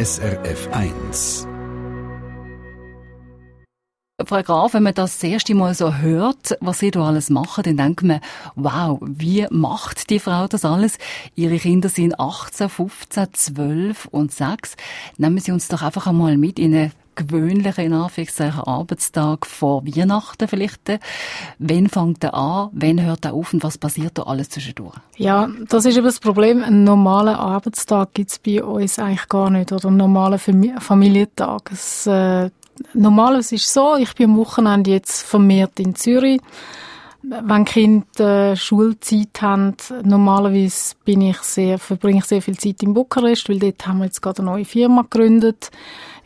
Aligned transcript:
SRF 0.00 0.70
1. 0.72 1.46
Frau 4.24 4.42
Graf, 4.42 4.72
wenn 4.72 4.82
man 4.82 4.94
das, 4.94 5.18
das 5.18 5.28
erste 5.28 5.54
Mal 5.54 5.74
so 5.74 5.96
hört, 5.96 6.56
was 6.62 6.78
Sie 6.78 6.90
da 6.90 7.06
alles 7.06 7.28
machen, 7.28 7.64
dann 7.64 7.76
denkt 7.76 8.02
man, 8.02 8.20
wow, 8.54 8.98
wie 9.02 9.46
macht 9.50 10.08
die 10.08 10.18
Frau 10.18 10.46
das 10.46 10.64
alles? 10.64 10.96
Ihre 11.34 11.58
Kinder 11.58 11.90
sind 11.90 12.18
18, 12.18 12.70
15, 12.70 13.34
12 13.34 14.06
und 14.06 14.32
6. 14.32 14.76
Nehmen 15.18 15.36
Sie 15.36 15.52
uns 15.52 15.68
doch 15.68 15.82
einfach 15.82 16.06
einmal 16.06 16.38
mit 16.38 16.58
in 16.58 16.74
eine 16.74 16.92
gewöhnlichen, 17.26 17.86
in 17.86 17.92
Arbeitstag 17.92 19.46
vor 19.46 19.86
Weihnachten 19.86 20.48
vielleicht. 20.48 20.80
Wann 21.58 21.88
fängt 21.88 22.24
er 22.24 22.34
an? 22.34 22.70
Wann 22.72 23.02
hört 23.02 23.24
er 23.24 23.34
auf? 23.34 23.52
Und 23.52 23.62
was 23.62 23.78
passiert 23.78 24.18
da 24.18 24.22
alles 24.22 24.50
zwischendurch? 24.50 24.96
Ja, 25.16 25.48
das 25.68 25.84
ist 25.84 25.96
eben 25.96 26.06
das 26.06 26.20
Problem. 26.20 26.62
Einen 26.62 26.84
normalen 26.84 27.34
Arbeitstag 27.34 28.14
gibt 28.14 28.30
es 28.30 28.38
bei 28.38 28.62
uns 28.62 28.98
eigentlich 28.98 29.28
gar 29.28 29.50
nicht. 29.50 29.72
Oder 29.72 29.88
einen 29.88 29.96
normalen 29.96 30.38
Familientag. 30.38 31.70
Es, 31.72 32.06
äh, 32.06 32.50
normalerweise 32.94 33.54
ist 33.54 33.64
es 33.64 33.72
so, 33.72 33.96
ich 33.96 34.14
bin 34.14 34.30
am 34.30 34.36
Wochenende 34.36 34.90
jetzt 34.90 35.22
vermehrt 35.22 35.78
in 35.80 35.94
Zürich. 35.94 36.40
Wenn 37.22 37.66
Kinder 37.66 38.52
äh, 38.52 38.56
Schulzeit 38.56 39.42
haben, 39.42 39.76
normalerweise 40.04 40.94
bin 41.04 41.20
ich 41.20 41.36
sehr, 41.38 41.78
verbringe 41.78 42.20
ich 42.20 42.24
sehr 42.24 42.40
viel 42.40 42.56
Zeit 42.56 42.82
in 42.82 42.94
Bukarest, 42.94 43.50
weil 43.50 43.58
dort 43.58 43.86
haben 43.86 43.98
wir 43.98 44.06
jetzt 44.06 44.22
gerade 44.22 44.38
eine 44.38 44.50
neue 44.50 44.64
Firma 44.64 45.02
gegründet. 45.02 45.70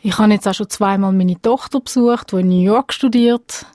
Ich 0.05 0.19
habe 0.19 0.33
jetzt 0.33 0.47
auch 0.47 0.53
schon 0.53 0.69
zweimal 0.69 1.11
meine 1.13 1.41
Tochter 1.41 1.79
besucht, 1.79 2.31
die 2.31 2.41
in 2.41 2.49
New 2.49 2.61
York 2.61 2.93
studiert. 2.93 3.65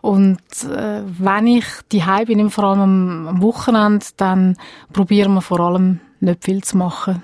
Und 0.00 0.40
äh, 0.64 1.02
wenn 1.06 1.46
ich 1.46 1.66
die 1.92 2.02
bin, 2.26 2.50
vor 2.50 2.64
allem 2.64 2.80
am, 2.80 3.28
am 3.28 3.42
Wochenende, 3.42 4.04
dann 4.16 4.56
probieren 4.92 5.34
wir 5.34 5.40
vor 5.40 5.60
allem 5.60 6.00
nicht 6.18 6.42
viel 6.42 6.64
zu 6.64 6.78
machen. 6.78 7.22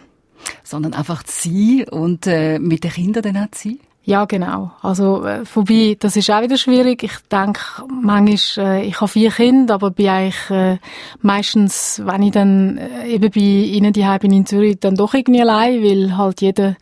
Sondern 0.62 0.94
einfach 0.94 1.24
zu 1.24 1.48
sein 1.48 1.88
und 1.90 2.28
äh, 2.28 2.60
mit 2.60 2.84
den 2.84 2.92
Kindern 2.92 3.24
dann 3.24 3.36
auch 3.38 3.50
zu 3.50 3.70
sein? 3.70 3.80
Ja, 4.04 4.24
genau. 4.24 4.70
Also, 4.82 5.24
äh, 5.24 5.44
vorbei, 5.44 5.96
das 5.98 6.14
ist 6.14 6.30
auch 6.30 6.42
wieder 6.42 6.56
schwierig. 6.56 7.02
Ich 7.02 7.16
denke, 7.32 7.60
manchmal, 7.88 8.66
äh, 8.66 8.86
ich 8.86 9.00
habe 9.00 9.08
vier 9.08 9.32
Kinder, 9.32 9.74
aber 9.74 9.90
bin 9.90 10.10
eigentlich 10.10 10.50
äh, 10.50 10.78
meistens, 11.22 12.00
wenn 12.04 12.22
ich 12.22 12.30
dann 12.30 12.78
äh, 12.78 13.08
eben 13.08 13.32
bei 13.32 13.40
ihnen 13.40 13.92
die 13.92 14.06
bin 14.20 14.30
in 14.30 14.46
Zürich, 14.46 14.78
dann 14.78 14.94
doch 14.94 15.12
irgendwie 15.12 15.40
allein, 15.40 15.82
weil 15.82 16.16
halt 16.16 16.40
jeder 16.40 16.76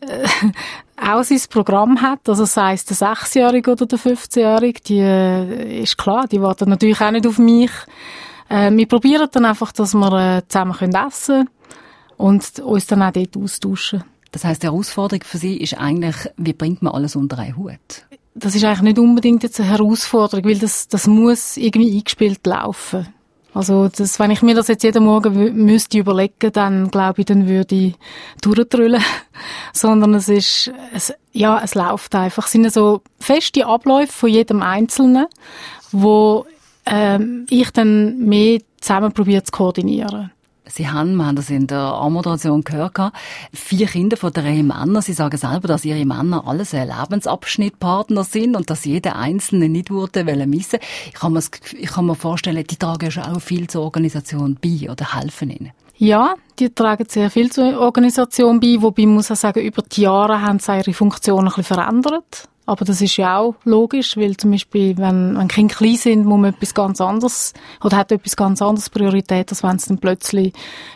äh, 0.00 0.26
auch 1.00 1.22
sein 1.22 1.40
Programm 1.50 2.02
hat, 2.02 2.28
also 2.28 2.44
sei 2.44 2.74
es 2.74 2.84
der 2.84 2.96
Sechsjährige 2.96 3.72
oder 3.72 3.86
der 3.86 3.98
15-Jährige, 3.98 4.80
die 4.80 4.98
äh, 5.00 5.82
ist 5.82 5.98
klar, 5.98 6.26
die 6.26 6.40
warten 6.40 6.68
natürlich 6.68 7.00
auch 7.00 7.10
nicht 7.10 7.26
auf 7.26 7.38
mich. 7.38 7.70
Äh, 8.48 8.70
wir 8.72 8.86
probieren 8.86 9.28
dann 9.32 9.44
einfach, 9.44 9.72
dass 9.72 9.94
wir 9.94 10.38
äh, 10.38 10.42
zusammen 10.48 10.72
können 10.72 10.94
essen 10.94 11.48
und 12.16 12.58
uns 12.60 12.86
dann 12.86 13.02
auch 13.02 13.12
dort 13.12 13.36
austauschen. 13.36 14.04
Das 14.32 14.44
heißt, 14.44 14.62
die 14.62 14.66
Herausforderung 14.66 15.24
für 15.24 15.38
Sie 15.38 15.56
ist 15.56 15.74
eigentlich, 15.74 16.16
wie 16.36 16.52
bringt 16.52 16.82
man 16.82 16.94
alles 16.94 17.16
unter 17.16 17.38
einen 17.38 17.56
Hut? 17.56 18.06
Das 18.34 18.54
ist 18.54 18.64
eigentlich 18.64 18.82
nicht 18.82 18.98
unbedingt 18.98 19.42
jetzt 19.42 19.58
eine 19.60 19.70
Herausforderung, 19.70 20.44
weil 20.44 20.58
das, 20.58 20.86
das 20.86 21.06
muss 21.06 21.56
irgendwie 21.56 21.96
eingespielt 21.96 22.46
laufen. 22.46 23.08
Also 23.52 23.88
das, 23.88 24.18
wenn 24.20 24.30
ich 24.30 24.42
mir 24.42 24.54
das 24.54 24.68
jetzt 24.68 24.84
jeden 24.84 25.04
Morgen 25.04 25.64
müsste 25.64 25.98
überlegen, 25.98 26.52
dann 26.52 26.90
glaube 26.90 27.22
ich, 27.22 27.26
dann 27.26 27.48
würde 27.48 27.74
ich 27.74 27.94
durchdrüllen. 28.42 29.02
Sondern 29.72 30.14
es 30.14 30.28
ist, 30.28 30.72
es, 30.94 31.12
ja, 31.32 31.60
es 31.62 31.74
läuft 31.74 32.14
einfach. 32.14 32.46
Es 32.46 32.52
sind 32.52 32.70
so 32.72 33.02
feste 33.18 33.66
Abläufe 33.66 34.12
von 34.12 34.28
jedem 34.28 34.62
Einzelnen, 34.62 35.26
wo 35.90 36.46
ähm, 36.86 37.46
ich 37.50 37.70
dann 37.72 38.18
mehr 38.18 38.60
zusammen 38.80 39.12
probiere 39.12 39.42
zu 39.42 39.52
koordinieren. 39.52 40.30
Sie 40.72 40.88
haben, 40.88 41.16
wir 41.16 41.26
haben 41.26 41.36
das 41.36 41.50
in 41.50 41.66
der 41.66 41.78
Anmoderation 41.78 42.62
gehört, 42.62 43.12
vier 43.52 43.86
Kinder 43.86 44.16
von 44.16 44.32
drei 44.32 44.62
Männern. 44.62 45.02
Sie 45.02 45.12
sagen 45.12 45.36
selber, 45.36 45.68
dass 45.68 45.84
ihre 45.84 46.04
Männer 46.04 46.46
alles 46.46 46.74
ein 46.74 46.88
Lebensabschnittpartner 46.88 48.24
sind 48.24 48.56
und 48.56 48.70
dass 48.70 48.84
jeder 48.84 49.16
Einzelne 49.16 49.68
nicht 49.68 49.90
würde 49.90 50.24
missen. 50.46 50.78
Ich 51.06 51.14
kann, 51.14 51.32
mir, 51.32 51.42
ich 51.72 51.90
kann 51.90 52.06
mir 52.06 52.14
vorstellen, 52.14 52.64
die 52.64 52.76
tragen 52.76 53.10
schon 53.10 53.24
auch 53.24 53.40
viel 53.40 53.66
zur 53.66 53.82
Organisation 53.82 54.58
bei 54.62 54.90
oder 54.90 55.14
helfen 55.14 55.50
ihnen. 55.50 55.72
Ja, 55.96 56.34
die 56.58 56.70
tragen 56.70 57.04
sehr 57.08 57.30
viel 57.30 57.52
zur 57.52 57.78
Organisation 57.78 58.58
bei, 58.58 58.76
wobei 58.80 59.02
ich 59.02 59.08
muss 59.08 59.30
auch 59.30 59.36
sagen, 59.36 59.60
über 59.60 59.82
die 59.82 60.00
Jahre 60.02 60.40
haben 60.40 60.58
sie 60.58 60.78
ihre 60.78 60.94
Funktion 60.94 61.40
ein 61.40 61.44
bisschen 61.44 61.64
verändert. 61.64 62.48
Aber 62.70 62.84
das 62.84 63.00
ist 63.00 63.16
ja 63.16 63.36
auch 63.36 63.56
logisch, 63.64 64.16
weil 64.16 64.36
zum 64.36 64.52
Beispiel, 64.52 64.96
wenn, 64.96 65.36
wenn 65.36 65.48
Kinder 65.48 65.74
klein 65.74 65.96
sind, 65.96 66.24
muss 66.24 66.38
man 66.38 66.54
etwas 66.54 66.72
ganz 66.72 67.00
anderes, 67.00 67.52
oder 67.82 67.96
hat 67.96 68.12
etwas 68.12 68.36
ganz 68.36 68.62
anderes 68.62 68.88
Priorität, 68.90 69.50
als 69.50 69.64
wenn 69.64 69.74
es 69.74 69.86
dann 69.86 69.98
plötzlich, 69.98 70.52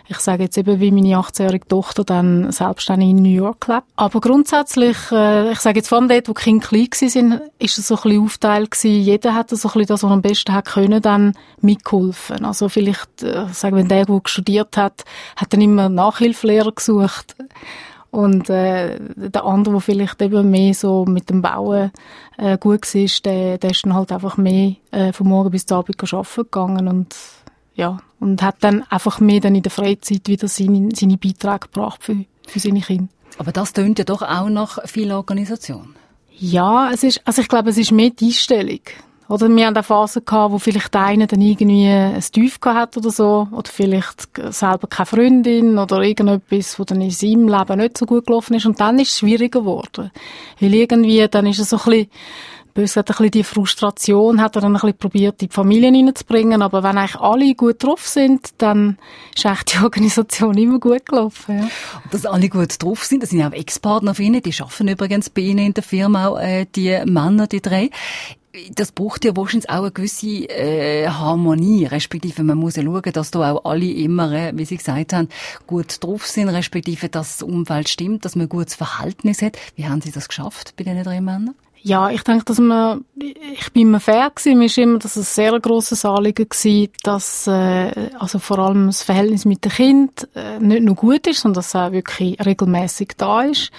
ich 0.07 0.19
sage 0.19 0.45
jetzt 0.45 0.57
eben 0.57 0.79
wie 0.79 0.93
meine 0.93 1.17
18-jährige 1.17 1.67
Tochter 1.67 2.05
dann 2.05 2.53
selbstständig 2.53 3.09
in 3.09 3.17
New 3.17 3.29
York 3.29 3.67
lebt. 3.67 3.83
Aber 3.97 4.21
grundsätzlich, 4.21 4.97
äh, 5.11 5.51
ich 5.51 5.59
sage 5.59 5.81
jetzt 5.81 5.89
vor 5.89 5.99
allem 5.99 6.07
dort, 6.07 6.29
wo 6.29 6.33
Kinder 6.33 6.65
klein 6.65 6.87
sind, 6.93 7.41
ist 7.59 7.77
es 7.79 7.89
so 7.89 7.97
ein 7.97 8.03
bisschen 8.03 8.23
aufgeteilt 8.23 8.71
gewesen. 8.71 9.03
Jeder 9.03 9.35
hat 9.35 9.51
so 9.51 9.57
ein 9.57 9.73
bisschen 9.73 9.87
das, 9.87 10.05
was 10.05 10.11
er 10.11 10.15
am 10.15 10.23
besten 10.23 10.55
hat 10.55 10.67
können, 10.67 11.03
dann 11.03 11.35
mitgeholfen. 11.61 12.45
Also 12.45 12.69
vielleicht, 12.69 13.25
äh, 13.25 13.47
sagen 13.53 13.75
wenn 13.75 13.89
der, 13.89 14.07
der 14.07 14.21
studiert 14.27 14.77
hat, 14.77 15.05
hat 15.35 15.53
dann 15.53 15.61
immer 15.61 15.89
Nachhilfelehrer 15.89 16.71
gesucht. 16.71 17.35
Und 18.15 18.49
äh, 18.49 18.97
der 19.17 19.45
andere, 19.45 19.75
der 19.75 19.81
vielleicht 19.81 20.23
eben 20.23 20.49
mehr 20.49 20.73
so 20.73 21.05
mit 21.05 21.31
dem 21.31 21.43
Bauen 21.43 21.91
äh, 22.39 22.57
gut 22.57 22.83
war, 22.95 23.11
der, 23.25 23.59
der 23.59 23.71
ist 23.71 23.85
dann 23.85 23.95
halt 23.95 24.13
einfach 24.13 24.37
mehr 24.37 24.77
äh, 24.93 25.13
von 25.13 25.27
morgen 25.27 25.51
bis 25.51 25.67
zum 25.67 25.79
Abend 25.79 26.01
arbeiten 26.01 26.43
gegangen 26.45 26.87
und 26.87 27.17
ja, 27.75 27.99
und 28.21 28.41
hat 28.41 28.59
dann 28.61 28.85
einfach 28.85 29.19
mehr 29.19 29.41
dann 29.41 29.57
in 29.57 29.65
der 29.65 29.73
Freizeit 29.73 30.29
wieder 30.29 30.47
seine, 30.47 30.91
seine 30.95 31.17
Beiträge 31.17 31.67
gebracht 31.73 32.05
für, 32.05 32.25
für 32.47 32.61
seine 32.61 32.83
Kinder. 32.83 33.09
Aber 33.39 33.51
das 33.51 33.73
tönt 33.73 33.99
ja 33.99 34.05
doch 34.05 34.23
auch 34.23 34.49
nach 34.49 34.79
viel 34.87 35.11
Organisation. 35.11 35.97
Ja, 36.39 36.93
es 36.93 37.03
ist, 37.03 37.21
also 37.25 37.43
ich 37.43 37.49
glaube, 37.49 37.71
es 37.71 37.79
ist 37.79 37.91
mehr 37.91 38.11
die 38.11 38.27
Einstellung. 38.27 38.79
Oder 39.29 39.49
wir 39.49 39.67
haben 39.67 39.77
auch 39.77 39.85
Phasen 39.85 40.25
gehabt, 40.25 40.53
wo 40.53 40.59
vielleicht 40.59 40.95
einer 40.95 41.27
dann 41.27 41.41
irgendwie 41.41 41.89
ein 41.89 42.21
Tief 42.21 42.59
hat 42.65 42.97
oder 42.97 43.11
so. 43.11 43.49
Oder 43.53 43.71
vielleicht 43.71 44.29
selber 44.51 44.87
keine 44.87 45.07
Freundin 45.07 45.79
oder 45.79 46.03
irgendetwas, 46.03 46.79
wo 46.79 46.85
dann 46.85 47.01
in 47.01 47.11
seinem 47.11 47.49
Leben 47.49 47.79
nicht 47.79 47.97
so 47.97 48.05
gut 48.05 48.27
gelaufen 48.27 48.55
ist. 48.55 48.67
Und 48.67 48.81
dann 48.81 48.99
ist 48.99 49.13
es 49.13 49.19
schwieriger 49.19 49.61
geworden. 49.61 50.11
Weil 50.61 50.75
irgendwie, 50.75 51.27
dann 51.29 51.47
ist 51.47 51.59
es 51.59 51.71
so 51.71 51.79
ein 51.79 51.85
bisschen, 51.85 52.11
bös 52.75 52.97
hat 52.97 53.09
ein 53.09 53.15
bisschen 53.15 53.31
die 53.31 53.45
Frustration, 53.45 54.41
hat 54.43 54.57
er 54.57 54.63
dann 54.63 54.73
ein 54.73 54.81
bisschen 54.81 54.99
probiert, 54.99 55.41
in 55.41 55.49
die 55.49 55.55
Familien 55.55 55.95
reinzubringen. 55.95 56.61
Aber 56.61 56.83
wenn 56.83 56.99
eigentlich 56.99 57.17
alle 57.17 57.55
gut 57.55 57.83
drauf 57.83 58.07
sind, 58.07 58.51
dann 58.59 58.99
ist 59.35 59.47
eigentlich 59.47 59.65
die 59.65 59.79
Organisation 59.85 60.59
immer 60.59 60.79
gut 60.79 61.07
gelaufen. 61.07 61.61
Ja. 61.61 61.69
dass 62.11 62.27
alle 62.27 62.49
gut 62.51 62.83
drauf 62.83 63.05
sind, 63.05 63.23
das 63.23 63.31
sind 63.31 63.41
ja 63.41 63.49
auch 63.49 63.53
Ex-Partner 63.53 64.15
von 64.15 64.25
Ihnen, 64.25 64.43
die 64.43 64.55
arbeiten 64.61 64.89
übrigens 64.89 65.31
bei 65.31 65.43
Ihnen 65.43 65.67
in 65.67 65.75
der 65.75 65.85
Firma 65.85 66.27
auch, 66.27 66.39
äh, 66.39 66.67
die 66.75 67.01
Männer, 67.07 67.47
die 67.47 67.63
drei 67.63 67.91
das 68.75 68.93
braucht 68.93 69.25
ja 69.25 69.37
wahrscheinlich 69.37 69.69
auch 69.71 69.83
eine 69.83 69.91
gewisse 69.91 70.49
äh, 70.49 71.09
Harmonie, 71.09 71.87
respektive 71.87 72.43
man 72.45 72.59
muss 72.59 72.77
ja 72.77 72.83
schauen, 72.83 73.13
dass 73.13 73.31
da 73.31 73.53
auch 73.53 73.65
alle 73.65 73.91
immer, 73.91 74.33
äh, 74.33 74.53
wie 74.55 74.65
Sie 74.65 74.77
gesagt 74.77 75.13
haben, 75.13 75.29
gut 75.67 76.03
drauf 76.03 76.27
sind, 76.27 76.49
respektive 76.49 77.09
dass 77.09 77.39
das 77.39 77.43
Umfeld 77.43 77.89
stimmt, 77.89 78.25
dass 78.25 78.37
man 78.37 78.47
ein 78.47 78.49
gutes 78.49 78.75
Verhältnis 78.75 79.43
hat. 79.43 79.59
Wie 79.77 79.87
haben 79.87 80.01
Sie 80.01 80.13
das 80.13 80.29
geschafft 80.29 80.75
bei 80.77 80.85
diesen 80.85 81.03
drei 81.03 81.21
Männern? 81.21 81.55
Ja, 81.87 82.09
ich 82.09 82.23
denke, 82.23 82.47
dass 82.47 82.59
man, 82.59 83.05
ich 83.15 83.71
bin 83.75 83.89
immer 83.89 84.01
fair 84.01 84.31
gewesen. 84.35 84.59
Mir 84.59 84.65
ist 84.67 84.79
immer 84.79 84.99
das 84.99 85.17
ein 85.17 85.23
sehr 85.23 85.61
grosses 85.61 86.07
Anliegen 86.07 86.49
gewesen, 86.49 86.89
dass, 87.03 87.47
äh, 87.47 88.09
also 88.19 88.39
vor 88.39 88.59
allem 88.59 88.87
das 88.87 89.03
Verhältnis 89.03 89.45
mit 89.45 89.67
dem 89.67 89.71
Kind 89.71 90.29
äh, 90.35 90.59
nicht 90.61 90.83
nur 90.83 90.95
gut 90.95 91.27
ist, 91.27 91.41
sondern 91.41 91.57
dass 91.57 91.69
es 91.69 91.75
auch 91.75 91.93
wirklich 91.93 92.39
regelmäßig 92.43 93.13
da 93.19 93.43
ist. 93.43 93.71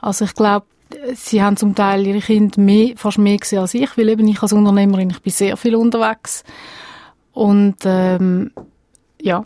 Also 0.00 0.24
ich 0.24 0.34
glaube, 0.34 0.64
sie 1.14 1.42
haben 1.42 1.56
zum 1.56 1.74
Teil 1.74 2.06
ihre 2.06 2.20
Kinder 2.20 2.60
mehr, 2.60 2.94
fast 2.96 3.18
mehr 3.18 3.36
gesehen 3.36 3.60
als 3.60 3.74
ich, 3.74 3.96
weil 3.96 4.08
eben 4.08 4.26
ich 4.28 4.42
als 4.42 4.52
Unternehmerin, 4.52 5.10
ich 5.10 5.22
bin 5.22 5.32
sehr 5.32 5.56
viel 5.56 5.74
unterwegs. 5.74 6.44
Und 7.32 7.76
ähm, 7.84 8.52
ja. 9.20 9.44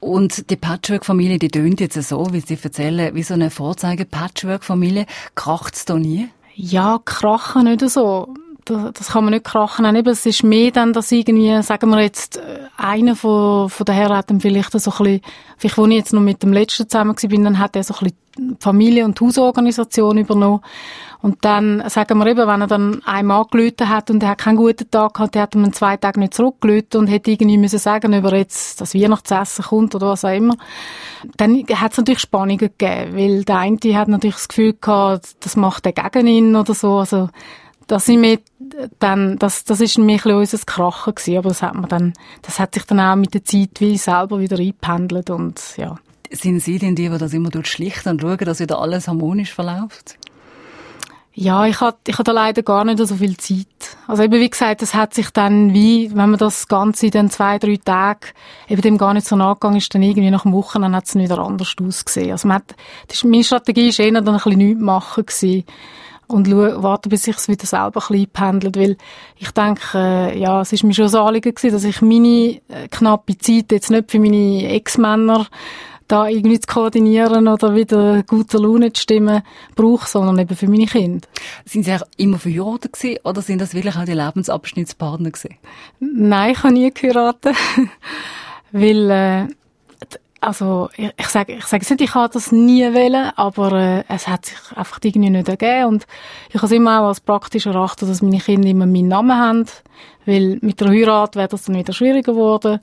Und 0.00 0.50
die 0.50 0.56
Patchwork-Familie, 0.56 1.38
die 1.38 1.48
tönt 1.48 1.80
jetzt 1.80 2.00
so, 2.02 2.26
wie 2.32 2.40
Sie 2.40 2.58
erzählen, 2.62 3.14
wie 3.14 3.22
so 3.22 3.34
eine 3.34 3.50
Vorzeige-Patchwork-Familie. 3.50 5.06
Kracht's 5.34 5.86
da 5.86 5.94
nie? 5.94 6.28
Ja, 6.54 7.00
krachen 7.04 7.64
nicht 7.64 7.88
so 7.88 8.34
das, 8.64 8.92
das 8.92 9.08
kann 9.08 9.24
man 9.24 9.32
nicht 9.32 9.44
krachen. 9.44 9.84
Eben, 9.94 10.08
es 10.08 10.26
ist 10.26 10.42
mehr 10.42 10.70
dann, 10.70 10.92
dass 10.92 11.12
irgendwie, 11.12 11.62
sagen 11.62 11.90
wir 11.90 12.00
jetzt, 12.00 12.36
äh, 12.36 12.60
einer 12.76 13.16
von, 13.16 13.70
von 13.70 13.84
den 13.84 13.94
Herren 13.94 14.16
hat 14.16 14.30
dann 14.30 14.40
vielleicht 14.40 14.72
so 14.72 14.90
ein 14.90 14.96
bisschen, 14.98 15.20
vielleicht 15.58 15.78
wo 15.78 15.86
ich 15.86 15.94
jetzt 15.94 16.12
noch 16.12 16.20
mit 16.20 16.42
dem 16.42 16.52
Letzten 16.52 16.88
zusammen 16.88 17.16
war, 17.16 17.44
dann 17.44 17.58
hat 17.58 17.76
er 17.76 17.84
so 17.84 17.94
ein 17.94 18.10
bisschen 18.34 18.56
Familie- 18.58 19.04
und 19.04 19.20
Hausorganisation 19.20 20.18
übernommen. 20.18 20.60
Und 21.22 21.42
dann, 21.42 21.88
sagen 21.88 22.18
wir 22.18 22.26
eben, 22.26 22.46
wenn 22.46 22.60
er 22.60 22.66
dann 22.66 23.00
einmal 23.04 23.42
angelötet 23.42 23.88
hat 23.88 24.10
und 24.10 24.22
er 24.22 24.30
hat 24.30 24.38
keinen 24.38 24.56
guten 24.56 24.90
Tag 24.90 25.14
gehabt, 25.14 25.34
der 25.34 25.42
hat 25.42 25.54
ihm 25.54 25.72
zwei 25.72 25.96
Tage 25.96 26.20
nicht 26.20 26.34
zurückgelötet 26.34 26.96
und 26.96 27.06
hätte 27.06 27.30
irgendwie 27.30 27.56
müssen 27.56 27.78
sagen, 27.78 28.12
ob 28.12 28.24
er 28.24 28.36
jetzt 28.36 28.80
das 28.80 28.94
Weihnachtsessen 28.94 29.64
kommt 29.64 29.94
oder 29.94 30.08
was 30.08 30.24
auch 30.24 30.36
immer. 30.36 30.54
Dann 31.38 31.64
hat 31.66 31.92
es 31.92 31.98
natürlich 31.98 32.20
Spannungen 32.20 32.58
gegeben, 32.58 33.16
weil 33.16 33.44
der 33.44 33.58
eine 33.58 33.78
hat 33.94 34.08
natürlich 34.08 34.36
das 34.36 34.48
Gefühl 34.48 34.74
gehabt, 34.78 35.36
das 35.40 35.56
macht 35.56 35.86
er 35.86 35.92
gegen 35.92 36.26
ihn 36.26 36.56
oder 36.56 36.74
so. 36.74 36.98
Also, 36.98 37.30
das 37.86 38.06
sind 38.06 38.22
wir 38.22 38.38
dann, 38.98 39.38
das, 39.38 39.64
das 39.64 39.80
ist 39.80 39.98
ein 39.98 40.06
bisschen 40.06 40.32
unser 40.32 40.58
Krachen 40.58 41.14
gewesen, 41.14 41.38
aber 41.38 41.48
das 41.50 41.62
hat 41.62 41.74
man 41.74 41.88
dann, 41.88 42.12
das 42.42 42.58
hat 42.58 42.74
sich 42.74 42.84
dann 42.84 43.00
auch 43.00 43.16
mit 43.16 43.34
der 43.34 43.44
Zeit 43.44 43.80
wie 43.80 43.96
selber 43.98 44.40
wieder 44.40 44.58
eingependelt 44.58 45.30
und 45.30 45.60
ja. 45.76 45.96
Sind 46.30 46.60
Sie 46.60 46.78
denn 46.78 46.96
die, 46.96 47.08
die 47.08 47.18
das 47.18 47.32
immer 47.32 47.50
schlicht 47.64 48.06
und 48.06 48.20
schauen, 48.20 48.38
dass 48.38 48.60
wieder 48.60 48.80
alles 48.80 49.06
harmonisch 49.06 49.52
verläuft? 49.52 50.18
Ja, 51.36 51.66
ich 51.66 51.80
hatte, 51.80 51.98
ich 52.12 52.18
hatte 52.18 52.30
leider 52.30 52.62
gar 52.62 52.84
nicht 52.84 52.98
so 52.98 53.16
viel 53.16 53.36
Zeit. 53.36 53.66
Also 54.06 54.22
eben, 54.22 54.40
wie 54.40 54.48
gesagt, 54.48 54.82
es 54.82 54.94
hat 54.94 55.14
sich 55.14 55.30
dann 55.30 55.74
wie, 55.74 56.10
wenn 56.10 56.30
man 56.30 56.38
das 56.38 56.68
Ganze 56.68 57.10
dann 57.10 57.28
zwei, 57.28 57.58
drei 57.58 57.76
Tage 57.76 58.28
eben 58.68 58.82
dem 58.82 58.98
gar 58.98 59.14
nicht 59.14 59.26
so 59.26 59.34
nachgegangen 59.34 59.78
ist, 59.78 59.92
dann 59.92 60.02
irgendwie 60.02 60.30
nach 60.30 60.44
dem 60.44 60.52
Wochenende 60.52 60.96
hat 60.96 61.06
es 61.06 61.16
wieder 61.16 61.40
anders 61.40 61.74
ausgesehen. 61.82 62.30
Also 62.30 62.46
man 62.46 62.58
hat, 62.58 62.76
das, 63.08 63.24
meine 63.24 63.42
Strategie 63.42 63.90
war 63.90 64.04
eher 64.04 64.12
dann 64.12 64.28
ein 64.28 64.34
bisschen 64.34 64.58
nichts 64.58 64.80
machen 64.80 65.26
gewesen 65.26 65.64
und 66.26 66.50
warten, 66.50 67.08
bis 67.08 67.26
ich 67.26 67.36
es 67.36 67.48
wieder 67.48 67.66
selber 67.66 68.02
ein 68.02 68.08
bisschen 68.08 68.26
pendelt, 68.28 68.76
weil 68.76 68.96
ich 69.36 69.50
denke, 69.50 69.80
äh, 69.94 70.38
ja, 70.38 70.60
es 70.60 70.72
ist 70.72 70.84
mir 70.84 70.94
schon 70.94 71.08
so 71.08 71.20
Anliegen 71.20 71.54
gewesen, 71.54 71.72
dass 71.72 71.84
ich 71.84 72.00
meine 72.02 72.60
äh, 72.68 72.88
knappe 72.90 73.38
Zeit 73.38 73.72
jetzt 73.72 73.90
nicht 73.90 74.10
für 74.10 74.18
meine 74.18 74.68
Ex-Männer 74.68 75.46
da 76.08 76.28
irgendwie 76.28 76.60
zu 76.60 76.66
koordinieren 76.66 77.48
oder 77.48 77.74
wieder 77.74 78.22
gute 78.24 78.58
Laune 78.58 78.92
zu 78.92 79.02
stimmen 79.02 79.42
brauche, 79.74 80.08
sondern 80.08 80.38
eben 80.38 80.56
für 80.56 80.68
meine 80.68 80.86
Kinder. 80.86 81.26
Sind 81.64 81.84
Sie 81.84 81.94
auch 81.94 82.02
immer 82.16 82.38
verheiratet 82.38 82.92
gewesen 82.92 83.18
oder 83.24 83.42
sind 83.42 83.60
das 83.60 83.74
wirklich 83.74 83.96
auch 83.96 84.04
die 84.04 84.12
Lebensabschnittspartner 84.12 85.30
gewesen? 85.30 85.56
Nein, 86.00 86.52
ich 86.52 86.62
habe 86.62 86.74
nie 86.74 86.90
geheiratet. 86.92 87.56
Weil, 88.72 89.10
äh, 89.10 89.46
also, 90.44 90.90
ich, 90.96 91.10
ich 91.16 91.26
sage, 91.28 91.54
ich 91.54 91.64
sage 91.64 91.84
nicht, 91.88 92.00
ich 92.00 92.14
habe 92.14 92.32
das 92.32 92.52
nie 92.52 92.84
wollen, 92.92 93.32
aber 93.36 93.72
äh, 93.72 94.04
es 94.08 94.28
hat 94.28 94.46
sich 94.46 94.56
einfach 94.74 94.98
irgendwie 95.02 95.30
nicht 95.30 95.48
ergeben. 95.48 95.86
Und 95.86 96.06
ich 96.48 96.56
habe 96.56 96.66
es 96.66 96.72
immer 96.72 97.00
auch 97.00 97.08
als 97.08 97.20
praktisch 97.20 97.66
erachtet, 97.66 98.08
dass 98.08 98.22
meine 98.22 98.38
Kinder 98.38 98.68
immer 98.68 98.86
meinen 98.86 99.08
Namen 99.08 99.38
haben, 99.38 99.66
weil 100.26 100.58
mit 100.60 100.80
der 100.80 100.88
Heirat 100.88 101.36
wäre 101.36 101.48
das 101.48 101.64
dann 101.64 101.76
wieder 101.76 101.92
schwieriger 101.92 102.32
geworden. 102.32 102.80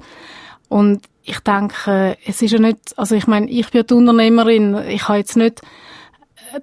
Und 0.69 1.01
ich 1.23 1.39
denke, 1.39 2.17
es 2.25 2.41
ist 2.41 2.51
ja 2.51 2.59
nicht, 2.59 2.97
also 2.97 3.15
ich 3.15 3.27
meine, 3.27 3.49
ich 3.49 3.69
bin 3.69 3.85
die 3.85 3.93
Unternehmerin, 3.93 4.75
ich 4.87 5.07
habe 5.07 5.19
jetzt 5.19 5.37
nicht 5.37 5.61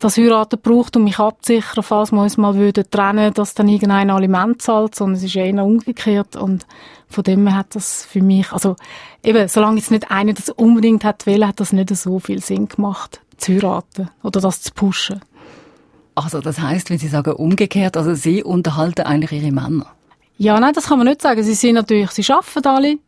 das 0.00 0.16
Heiraten 0.18 0.60
braucht, 0.60 0.96
um 0.96 1.04
mich 1.04 1.18
abzusichern, 1.18 1.82
falls 1.82 2.12
wir 2.12 2.22
uns 2.22 2.36
mal 2.36 2.56
würden 2.56 2.84
trennen, 2.90 3.32
dass 3.32 3.54
dann 3.54 3.68
irgendein 3.68 4.10
Aliment 4.10 4.60
zahlt, 4.60 4.94
sondern 4.94 5.16
es 5.16 5.24
ist 5.24 5.36
eher 5.36 5.64
umgekehrt. 5.64 6.36
Und 6.36 6.66
von 7.08 7.24
dem 7.24 7.46
her 7.46 7.56
hat 7.56 7.74
das 7.74 8.04
für 8.04 8.22
mich, 8.22 8.52
also 8.52 8.76
eben, 9.22 9.48
solange 9.48 9.78
jetzt 9.78 9.90
nicht 9.90 10.10
einer 10.10 10.34
das 10.34 10.50
unbedingt 10.50 11.04
hat 11.04 11.26
wollen, 11.26 11.46
hat 11.46 11.60
das 11.60 11.72
nicht 11.72 11.94
so 11.94 12.18
viel 12.18 12.42
Sinn 12.42 12.68
gemacht, 12.68 13.20
zu 13.36 13.52
heiraten 13.52 14.10
oder 14.22 14.40
das 14.40 14.62
zu 14.62 14.72
pushen. 14.72 15.20
Also 16.14 16.40
das 16.40 16.58
heißt, 16.58 16.90
wenn 16.90 16.98
Sie 16.98 17.08
sagen 17.08 17.32
umgekehrt, 17.32 17.96
also 17.96 18.14
Sie 18.14 18.42
unterhalten 18.42 19.02
eigentlich 19.02 19.40
Ihre 19.40 19.52
Männer? 19.52 19.86
Ja, 20.36 20.58
nein, 20.60 20.72
das 20.72 20.86
kann 20.86 20.98
man 20.98 21.06
nicht 21.06 21.22
sagen. 21.22 21.42
Sie 21.42 21.54
sind 21.54 21.74
natürlich, 21.74 22.10
sie 22.10 22.32
arbeiten 22.32 22.66
alle 22.66 22.98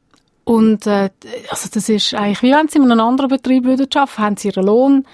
und 0.44 0.87
äh, 0.87 1.11
also 1.49 1.69
das 1.73 1.88
ist 1.88 2.14
eigentlich, 2.14 2.43
wie 2.43 2.53
wenn 2.53 2.69
sie 2.69 2.79
in 2.79 2.91
einem 2.91 3.00
anderen 3.00 3.31
Betrieb 3.31 3.64
würden 3.64 3.87
arbeiten, 3.94 4.19
haben 4.19 4.37
sie 4.37 4.49
ihren 4.49 4.67
Lohn. 4.67 5.06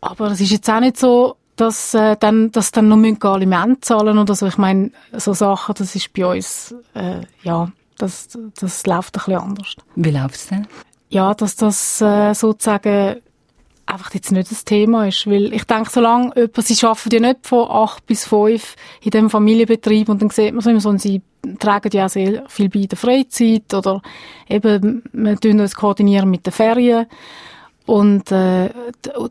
Aber 0.00 0.32
es 0.32 0.40
ist 0.40 0.50
jetzt 0.50 0.68
auch 0.68 0.80
nicht 0.80 0.96
so, 0.96 1.36
dass, 1.54 1.94
äh, 1.94 2.16
dann, 2.18 2.50
dass 2.50 2.72
dann 2.72 2.88
noch 2.88 3.30
Alimente 3.30 3.82
zahlen 3.82 4.18
oder 4.18 4.34
so. 4.34 4.46
Ich 4.46 4.58
meine, 4.58 4.90
so 5.12 5.32
Sachen, 5.32 5.74
das 5.78 5.94
ist 5.94 6.12
bei 6.12 6.26
uns, 6.26 6.74
äh, 6.94 7.20
ja, 7.42 7.70
das, 8.00 8.28
das 8.58 8.86
läuft 8.86 9.16
ein 9.16 9.24
bisschen 9.24 9.40
anders. 9.40 9.76
Wie 9.96 10.10
läuft 10.10 10.34
es 10.36 10.46
denn? 10.48 10.66
Ja, 11.08 11.34
dass 11.34 11.56
das 11.56 12.00
äh, 12.00 12.34
sozusagen 12.34 13.16
einfach 13.90 14.14
jetzt 14.14 14.32
nicht 14.32 14.50
das 14.50 14.64
Thema 14.64 15.06
ist. 15.06 15.26
Weil 15.26 15.52
ich 15.52 15.64
denke, 15.64 15.90
solange 15.90 16.32
jemand, 16.36 16.66
sie 16.66 16.86
arbeiten 16.86 17.10
ja 17.12 17.20
nicht 17.20 17.46
von 17.46 17.70
acht 17.70 18.06
bis 18.06 18.24
fünf 18.24 18.76
in 19.02 19.10
dem 19.10 19.30
Familienbetrieb 19.30 20.08
und 20.08 20.22
dann 20.22 20.30
sieht 20.30 20.54
man 20.54 20.62
so 20.62 20.70
immer 20.70 20.80
so, 20.80 20.96
sie 20.96 21.22
tragen 21.58 21.90
ja 21.92 22.06
auch 22.06 22.10
sehr 22.10 22.44
viel 22.48 22.68
bei 22.68 22.86
der 22.86 22.98
Freizeit 22.98 23.72
oder 23.74 24.02
eben, 24.48 25.02
wir 25.12 25.36
tun 25.36 25.60
uns 25.60 25.74
koordinieren 25.74 26.30
mit 26.30 26.46
den 26.46 26.52
Ferien. 26.52 27.06
Und 27.86 28.30
äh, 28.30 28.70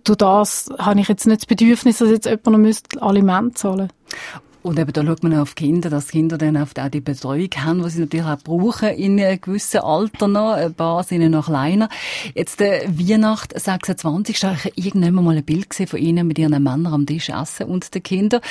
durch 0.04 0.18
das 0.18 0.69
habe 0.77 1.00
ich 1.00 1.07
jetzt 1.07 1.27
nicht 1.27 1.42
das 1.42 1.45
Bedürfnis, 1.45 2.00
dass 2.00 2.10
jetzt 2.10 2.25
jemand 2.25 2.48
noch 2.48 2.57
müsste 2.57 3.01
Aliment 3.01 3.57
zahlen 3.57 3.89
müsste. 4.04 4.49
Und 4.61 4.77
eben 4.77 4.91
da 4.91 5.06
schaut 5.06 5.23
man 5.23 5.38
auf 5.38 5.56
Kinder, 5.56 5.89
dass 5.89 6.09
Kinder 6.09 6.38
dann 6.38 6.57
auch 6.57 6.67
die 6.89 7.00
Betreuung 7.00 7.50
haben, 7.57 7.81
die 7.81 7.89
sie 7.89 8.01
natürlich 8.01 8.25
auch 8.25 8.39
brauchen 8.39 8.89
in 8.89 9.19
einem 9.19 9.39
gewissen 9.39 9.79
Alter 9.79 10.27
noch. 10.27 10.53
Ein 10.53 10.73
paar 10.73 11.03
sind 11.03 11.29
noch 11.31 11.45
kleiner. 11.45 11.88
Jetzt 12.35 12.59
äh, 12.61 12.85
Weihnacht 12.88 13.57
26. 13.57 14.39
Da 14.39 14.50
habe 14.50 14.71
ich 14.75 14.85
irgendwann 14.85 15.23
mal 15.23 15.38
ein 15.38 15.45
Bild 15.45 15.69
gesehen 15.69 15.88
von 15.88 16.00
ihnen 16.00 16.27
mit 16.27 16.38
ihren 16.39 16.51
Männern 16.51 16.94
am 16.94 17.06
Tisch 17.06 17.29
essen 17.29 17.67
und 17.67 17.94
den 17.94 18.03
Kindern. 18.03 18.41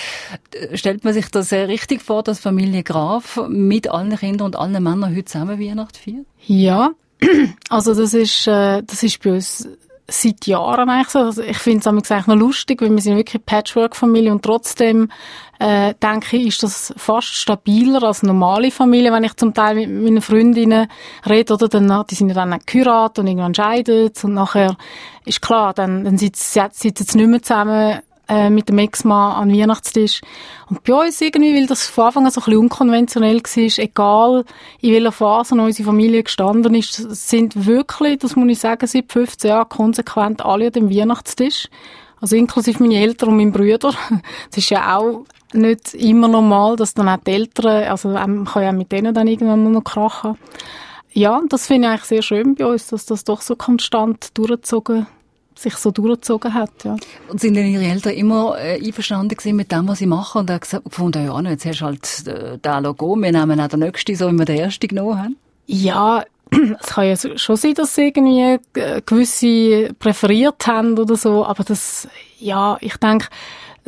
Äh, 0.52 0.76
stellt 0.76 1.04
man 1.04 1.12
sich 1.12 1.28
das 1.30 1.50
sehr 1.50 1.68
richtig 1.68 2.00
vor, 2.00 2.22
dass 2.22 2.40
Familie 2.40 2.82
Graf 2.82 3.40
mit 3.48 3.90
allen 3.90 4.16
Kindern 4.16 4.46
und 4.46 4.56
allen 4.56 4.82
Männern 4.82 5.14
heute 5.14 5.26
zusammen 5.26 5.60
Weihnacht 5.60 5.98
feiert? 5.98 6.26
Ja, 6.46 6.92
also 7.68 7.94
das 7.94 8.14
ist, 8.14 8.46
äh, 8.46 8.82
das 8.82 9.02
ist 9.02 9.22
bei 9.22 9.32
uns 9.32 9.68
seit 10.10 10.46
Jahren 10.46 10.88
eigentlich 10.88 11.08
so. 11.08 11.18
Also 11.18 11.42
ich 11.42 11.58
finde 11.58 11.80
es 11.80 12.10
eigentlich 12.10 12.26
noch 12.26 12.36
lustig, 12.36 12.80
weil 12.80 12.90
wir 12.90 13.00
sind 13.00 13.16
wirklich 13.16 13.44
Patchwork-Familie 13.44 14.32
und 14.32 14.42
trotzdem 14.42 15.10
äh, 15.58 15.94
denke 16.00 16.36
ich, 16.36 16.48
ist 16.48 16.62
das 16.62 16.94
fast 16.96 17.28
stabiler 17.28 18.02
als 18.02 18.22
normale 18.22 18.70
Familie, 18.70 19.12
wenn 19.12 19.24
ich 19.24 19.34
zum 19.36 19.54
Teil 19.54 19.74
mit 19.74 19.90
meinen 19.90 20.22
Freundinnen 20.22 20.88
rede, 21.28 21.54
oder 21.54 21.68
dann, 21.68 22.04
die 22.08 22.14
sind 22.14 22.28
ja 22.28 22.34
dann 22.34 22.58
geheiratet 22.64 23.18
und 23.18 23.26
irgendwann 23.26 23.54
scheidet 23.54 24.22
und 24.24 24.34
nachher 24.34 24.76
ist 25.24 25.42
klar, 25.42 25.74
dann, 25.74 26.04
dann 26.04 26.18
sitzen, 26.18 26.68
sitzen 26.72 27.04
sie 27.04 27.18
nicht 27.18 27.28
mehr 27.28 27.42
zusammen 27.42 28.00
äh, 28.28 28.50
mit 28.50 28.68
dem 28.68 28.78
Ex-Mann 28.78 29.32
an 29.32 29.52
Weihnachtstisch. 29.52 30.20
Und 30.68 30.84
bei 30.84 30.92
uns 30.92 31.20
irgendwie, 31.20 31.54
weil 31.54 31.66
das 31.66 31.86
von 31.86 32.04
Anfang 32.04 32.26
an 32.26 32.30
so 32.30 32.40
ein 32.40 32.44
bisschen 32.44 32.60
unkonventionell 32.60 33.42
war, 33.42 33.84
egal 33.84 34.44
in 34.80 34.92
welcher 34.92 35.12
Phase 35.12 35.54
unsere 35.54 35.86
Familie 35.86 36.22
gestanden 36.22 36.74
ist, 36.74 36.94
sind 36.94 37.66
wirklich, 37.66 38.18
das 38.18 38.36
muss 38.36 38.50
ich 38.50 38.60
sagen, 38.60 38.86
seit 38.86 39.10
15 39.10 39.48
Jahren 39.48 39.68
konsequent 39.68 40.44
alle 40.44 40.66
an 40.66 40.72
dem 40.72 40.90
Weihnachtstisch. 40.90 41.68
Also 42.20 42.36
inklusive 42.36 42.82
meine 42.82 43.00
Eltern 43.00 43.30
und 43.30 43.36
mein 43.36 43.52
Bruder. 43.52 43.94
Das 44.50 44.58
ist 44.58 44.70
ja 44.70 44.96
auch 44.96 45.24
nicht 45.52 45.94
immer 45.94 46.28
normal, 46.28 46.76
dass 46.76 46.94
dann 46.94 47.08
auch 47.08 47.18
die 47.18 47.32
Eltern, 47.32 47.84
also 47.84 48.10
man 48.10 48.44
kann 48.44 48.62
ja 48.62 48.72
mit 48.72 48.92
denen 48.92 49.14
dann 49.14 49.26
irgendwann 49.26 49.70
noch 49.70 49.82
krachen. 49.82 50.36
Ja, 51.12 51.40
das 51.48 51.66
finde 51.66 51.88
ich 51.88 51.92
eigentlich 51.92 52.04
sehr 52.04 52.22
schön 52.22 52.54
bei 52.54 52.66
uns, 52.66 52.88
dass 52.88 53.06
das 53.06 53.24
doch 53.24 53.40
so 53.40 53.56
konstant 53.56 54.36
durchgezogen 54.36 55.06
sich 55.58 55.74
so 55.76 55.90
durchgezogen 55.90 56.54
hat. 56.54 56.84
Ja. 56.84 56.96
Und 57.28 57.40
sind 57.40 57.54
denn 57.54 57.66
Ihre 57.66 57.84
Eltern 57.84 58.12
immer 58.12 58.56
äh, 58.58 58.80
einverstanden 58.84 59.36
gewesen 59.36 59.56
mit 59.56 59.72
dem, 59.72 59.88
was 59.88 59.98
Sie 59.98 60.06
machen? 60.06 60.40
Und 60.40 60.50
haben 60.50 60.84
gefunden, 60.84 61.24
ja, 61.24 61.40
jetzt 61.40 61.66
hast 61.66 61.80
du 61.80 61.84
halt 61.84 62.26
äh, 62.26 62.58
den 62.58 62.82
Logo, 62.84 63.16
wir 63.16 63.32
nehmen 63.32 63.60
auch 63.60 63.68
den 63.68 63.80
nächsten, 63.80 64.14
so 64.14 64.30
wie 64.30 64.38
wir 64.38 64.44
den 64.44 64.58
ersten 64.58 64.88
genommen 64.88 65.18
haben? 65.20 65.36
Ja, 65.66 66.24
es 66.80 66.86
kann 66.86 67.06
ja 67.06 67.16
schon 67.16 67.56
sein, 67.56 67.74
dass 67.74 67.94
sie 67.94 68.06
irgendwie 68.06 68.58
äh, 68.74 69.02
gewisse 69.04 69.92
präferiert 69.98 70.66
haben 70.66 70.98
oder 70.98 71.16
so, 71.16 71.44
aber 71.44 71.64
das, 71.64 72.08
ja, 72.38 72.78
ich 72.80 72.96
denke, 72.96 73.26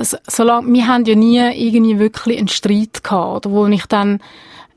solange, 0.04 0.72
wir 0.72 0.86
haben 0.86 1.04
ja 1.04 1.14
nie 1.14 1.38
irgendwie 1.38 1.98
wirklich 1.98 2.38
einen 2.38 2.48
Streit 2.48 3.02
gehabt, 3.02 3.46
oder? 3.46 3.54
Wo 3.54 3.66
ich 3.66 3.86
dann 3.86 4.20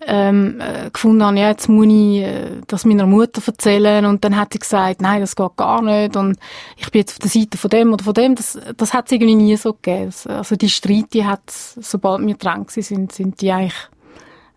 ähm, 0.07 0.59
äh, 0.59 0.89
gefunden 0.89 1.23
habe, 1.23 1.39
ja, 1.39 1.49
jetzt 1.49 1.69
muss 1.69 1.85
ich 1.85 2.21
äh, 2.21 2.61
das 2.67 2.85
meiner 2.85 3.05
Mutter 3.05 3.41
erzählen. 3.45 4.05
Und 4.05 4.23
dann 4.23 4.35
hat 4.35 4.53
sie 4.53 4.59
gesagt, 4.59 5.01
nein, 5.01 5.21
das 5.21 5.35
geht 5.35 5.55
gar 5.55 5.81
nicht. 5.81 6.15
Und 6.15 6.37
ich 6.77 6.91
bin 6.91 6.99
jetzt 6.99 7.13
auf 7.13 7.19
der 7.19 7.29
Seite 7.29 7.57
von 7.57 7.69
dem 7.69 7.93
oder 7.93 8.03
von 8.03 8.13
dem, 8.13 8.35
das, 8.35 8.59
das 8.77 8.93
hat 8.93 9.05
es 9.05 9.11
irgendwie 9.13 9.35
nie 9.35 9.55
so 9.55 9.73
gegeben. 9.73 10.13
Also 10.27 10.55
die 10.55 10.69
Streite 10.69 11.25
hat 11.25 11.41
sobald 11.49 12.25
wir 12.25 12.35
dran 12.35 12.65
sind, 12.67 13.11
sind 13.11 13.41
die 13.41 13.51
eigentlich 13.51 13.89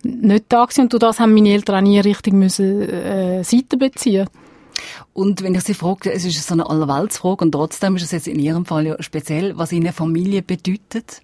nicht 0.03 0.47
da 0.49 0.65
gewesen. 0.65 0.83
Und 0.83 0.93
durch 0.93 1.01
das 1.01 1.21
haben 1.21 1.35
meine 1.35 1.51
Eltern 1.51 1.77
auch 1.77 1.89
nie 1.89 2.01
richtig 2.01 2.33
müssen 2.33 2.83
äh, 2.83 3.43
Seite 3.45 3.77
beziehen 3.77 4.29
und 5.13 5.43
wenn 5.43 5.55
ich 5.55 5.63
Sie 5.63 5.75
frage, 5.75 6.13
es 6.13 6.25
ist 6.25 6.47
so 6.47 6.55
eine 6.55 6.69
Allerweltsfrage 6.69 7.45
und 7.45 7.53
trotzdem 7.53 7.97
ist 7.97 8.03
es 8.03 8.13
jetzt 8.13 8.29
in 8.29 8.39
Ihrem 8.39 8.67
Fall 8.67 8.87
ja 8.87 9.03
speziell, 9.03 9.57
was 9.57 9.73
Ihnen 9.73 9.93
Familie 9.93 10.43
bedeutet? 10.43 11.23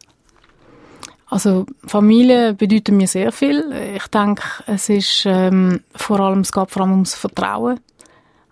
Also 1.26 1.64
Familie 1.87 2.54
bedeutet 2.54 2.94
mir 2.94 3.06
sehr 3.06 3.32
viel. 3.32 3.73
Ich 3.97 4.06
denke, 4.09 4.42
es 4.66 4.90
ist 4.90 5.25
ähm, 5.25 5.80
vor 5.94 6.21
allem, 6.21 6.40
es 6.40 6.52
geht 6.52 6.71
vor 6.71 6.82
allem 6.82 6.92
ums 6.92 7.14
Vertrauen. 7.14 7.80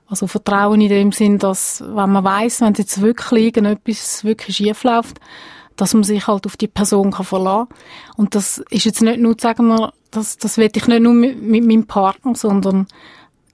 Also 0.09 0.27
Vertrauen 0.27 0.81
in 0.81 0.89
dem 0.89 1.13
Sinn, 1.13 1.39
dass 1.39 1.83
wenn 1.83 2.11
man 2.11 2.25
weiß, 2.25 2.63
wenn 2.63 2.75
jetzt 2.75 3.01
wirklich 3.03 3.45
irgendetwas 3.45 4.25
wirklich 4.25 4.57
schief 4.57 4.83
läuft, 4.83 5.21
dass 5.77 5.95
man 5.95 6.05
sich 6.05 6.27
halt 6.27 6.47
auf 6.47 6.57
die 6.57 6.69
Person 6.69 7.11
kann 7.11 7.27
verlassen. 7.27 7.69
Und 8.17 8.35
das 8.35 8.59
ist 8.71 8.87
jetzt 8.87 9.03
nicht 9.03 9.21
nur, 9.21 9.37
sagen 9.39 9.69
wir, 9.69 9.93
das, 10.11 10.37
das 10.39 10.59
will 10.59 10.71
ich 10.75 10.87
nicht 10.87 11.03
nur 11.03 11.15
mit, 11.15 11.41
mit 11.41 11.65
meinem 11.65 11.87
Partner, 11.87 12.35
sondern 12.35 12.87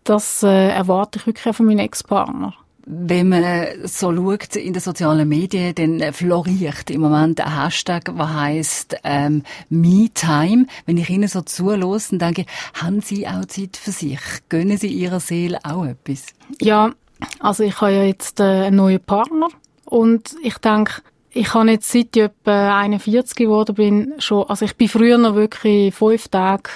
das 0.08 0.42
äh, 0.42 0.68
erwarte 0.68 1.18
ich 1.18 1.26
wirklich 1.26 1.56
von 1.56 1.66
meinem 1.66 1.80
Ex-Partner. 1.80 2.54
Wenn 2.88 3.30
man 3.30 3.44
so 3.84 4.14
schaut 4.14 4.54
in 4.54 4.72
den 4.72 4.80
sozialen 4.80 5.28
Medien, 5.28 5.74
dann 5.74 6.12
floriert 6.12 6.88
im 6.88 7.00
Moment 7.00 7.40
ein 7.40 7.64
Hashtag, 7.64 8.04
der 8.16 8.40
heisst 8.40 8.96
ähm, 9.02 9.42
MeTime. 9.70 10.66
Wenn 10.86 10.96
ich 10.96 11.10
Ihnen 11.10 11.26
so 11.26 11.40
zuhöre, 11.40 11.98
dann 12.10 12.18
denke 12.20 12.42
ich, 12.42 12.80
haben 12.80 13.00
Sie 13.00 13.26
auch 13.26 13.44
Zeit 13.46 13.76
für 13.76 13.90
sich? 13.90 14.20
Gönnen 14.48 14.78
Sie 14.78 14.86
Ihrer 14.86 15.18
Seele 15.18 15.58
auch 15.64 15.84
etwas? 15.84 16.26
Ja, 16.60 16.92
also 17.40 17.64
ich 17.64 17.80
habe 17.80 17.92
ja 17.92 18.04
jetzt 18.04 18.38
äh, 18.38 18.44
einen 18.66 18.76
neuen 18.76 19.00
Partner 19.00 19.48
und 19.84 20.36
ich 20.42 20.58
denke, 20.58 21.02
ich 21.30 21.52
habe 21.54 21.70
jetzt 21.70 21.90
seit 21.90 22.16
ich 22.16 22.22
etwa 22.22 22.78
41 22.78 23.36
geworden 23.36 23.74
bin 23.74 24.14
schon, 24.18 24.48
also 24.48 24.64
ich 24.64 24.76
bin 24.76 24.88
früher 24.88 25.18
noch 25.18 25.34
wirklich 25.34 25.94
fünf 25.94 26.28
Tage 26.28 26.70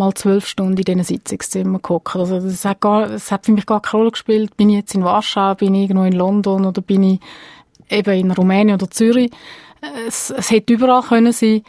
mal 0.00 0.14
zwölf 0.14 0.46
Stunden 0.46 0.78
in 0.78 0.84
diesen 0.84 1.04
Sitzungszimmern 1.04 1.82
gehockt. 1.82 2.16
Also 2.16 2.40
das 2.40 2.64
hat, 2.64 2.80
gar, 2.80 3.06
das 3.06 3.30
hat 3.30 3.46
für 3.46 3.52
mich 3.52 3.66
gar 3.66 3.80
keine 3.80 4.00
Rolle 4.00 4.10
gespielt. 4.10 4.56
Bin 4.56 4.70
ich 4.70 4.76
jetzt 4.76 4.94
in 4.94 5.04
Warschau, 5.04 5.54
bin 5.54 5.74
ich 5.74 5.82
irgendwo 5.82 6.04
in 6.04 6.14
London 6.14 6.64
oder 6.64 6.80
bin 6.80 7.02
ich 7.02 7.20
eben 7.90 8.18
in 8.18 8.30
Rumänien 8.30 8.74
oder 8.74 8.90
Zürich. 8.90 9.30
Es, 10.06 10.30
es 10.30 10.50
hätte 10.50 10.72
überall 10.72 11.02
können 11.02 11.32
sein. 11.32 11.62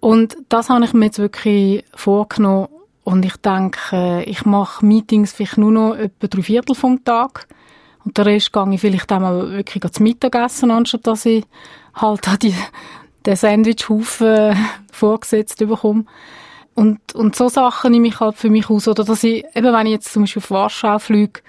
Und 0.00 0.36
das 0.48 0.68
habe 0.68 0.84
ich 0.84 0.92
mir 0.92 1.06
jetzt 1.06 1.18
wirklich 1.18 1.84
vorgenommen. 1.94 2.68
Und 3.04 3.24
ich 3.24 3.36
denke, 3.36 4.24
ich 4.26 4.44
mache 4.44 4.84
Meetings 4.84 5.32
vielleicht 5.32 5.58
nur 5.58 5.72
noch 5.72 5.94
etwa 5.94 6.26
drei 6.26 6.42
Viertel 6.42 6.74
vom 6.74 7.04
Tag. 7.04 7.46
Und 8.04 8.18
der 8.18 8.26
Rest 8.26 8.52
gehe 8.52 8.74
ich 8.74 8.80
vielleicht 8.80 9.10
einmal 9.12 9.50
wirklich 9.50 9.82
zum 9.92 10.04
Mittagessen, 10.04 10.70
anstatt 10.70 11.06
dass 11.06 11.26
ich 11.26 11.44
halt 11.94 12.42
die, 12.42 12.54
den 13.26 13.36
Sandwichhaufen 13.36 14.56
vorgesetzt 14.92 15.58
bekomme. 15.58 16.04
Und, 16.74 17.14
und 17.14 17.36
so 17.36 17.48
Sachen 17.48 17.92
nehme 17.92 18.08
ich 18.08 18.20
halt 18.20 18.36
für 18.36 18.50
mich 18.50 18.70
aus. 18.70 18.88
Oder 18.88 19.04
dass 19.04 19.24
ich, 19.24 19.44
eben 19.54 19.72
wenn 19.72 19.86
ich 19.86 19.92
jetzt 19.92 20.12
zum 20.12 20.22
Beispiel 20.22 20.42
auf 20.42 20.50
Warschau 20.50 20.98
fliege, 20.98 21.40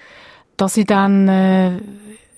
dass 0.56 0.76
ich 0.76 0.86
dann, 0.86 1.28
äh, 1.28 1.78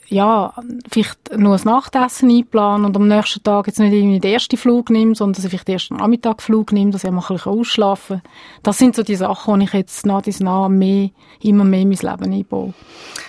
ja, 0.09 0.53
vielleicht 0.91 1.37
nur 1.37 1.57
ein 1.57 1.65
Nachtessen 1.65 2.31
einplanen 2.31 2.87
und 2.87 2.97
am 2.97 3.09
nächsten 3.09 3.43
Tag 3.43 3.67
jetzt 3.67 3.81
nicht 3.81 3.93
irgendwie 3.93 4.21
den 4.21 4.33
ersten 4.33 4.57
Flug 4.57 4.91
nehme, 4.91 5.15
sondern 5.15 5.35
dass 5.35 5.45
ich 5.45 5.51
vielleicht 5.51 5.69
den 5.69 5.75
ersten 5.75 5.97
Nachmittagflug 5.97 6.73
nehme, 6.73 6.91
dass 6.93 7.05
ich 7.05 7.11
mal 7.11 7.23
ein 7.23 7.37
bisschen 7.37 7.53
ausschlafen 7.53 8.23
kann. 8.23 8.33
Das 8.63 8.79
sind 8.79 8.95
so 8.95 9.03
die 9.03 9.17
Sachen, 9.17 9.59
die 9.59 9.67
ich 9.67 9.73
jetzt 9.73 10.07
nach 10.07 10.23
dies 10.23 10.41
nach 10.41 10.69
mehr, 10.69 11.11
immer 11.41 11.65
mehr 11.65 11.81
in 11.81 11.89
mein 11.89 11.99
Leben 11.99 12.33
einbaue. 12.33 12.75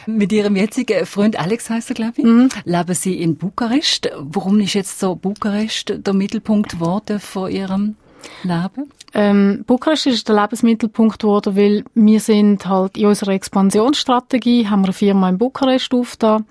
Mit 0.05 0.31
Ihrem 0.31 0.55
jetzigen 0.55 1.05
Freund 1.05 1.39
Alex 1.39 1.69
heißt 1.69 1.89
er, 1.89 1.95
glaube 1.95 2.13
ich, 2.17 2.25
mhm. 2.25 2.49
leben 2.65 2.93
Sie 2.93 3.19
in 3.19 3.37
Bukarest. 3.37 4.11
Warum 4.19 4.59
ist 4.59 4.73
jetzt 4.73 4.99
so 4.99 5.15
Bukarest 5.15 5.93
der 5.97 6.13
Mittelpunkt 6.13 6.73
geworden 6.73 7.19
von 7.19 7.49
Ihrem 7.49 7.95
Leben? 8.43 8.91
Ähm, 9.13 9.63
Bukarest 9.65 10.07
ist 10.07 10.27
der 10.27 10.35
Lebensmittelpunkt 10.41 11.19
geworden, 11.19 11.55
weil 11.55 11.85
wir 11.93 12.19
sind 12.19 12.65
halt 12.65 12.97
in 12.97 13.07
unserer 13.07 13.31
Expansionsstrategie, 13.31 14.67
haben 14.67 14.81
wir 14.81 14.87
eine 14.87 14.93
Firma 14.93 15.29
in 15.29 15.37
Bukarest 15.37 15.93
aufgetan. 15.93 16.45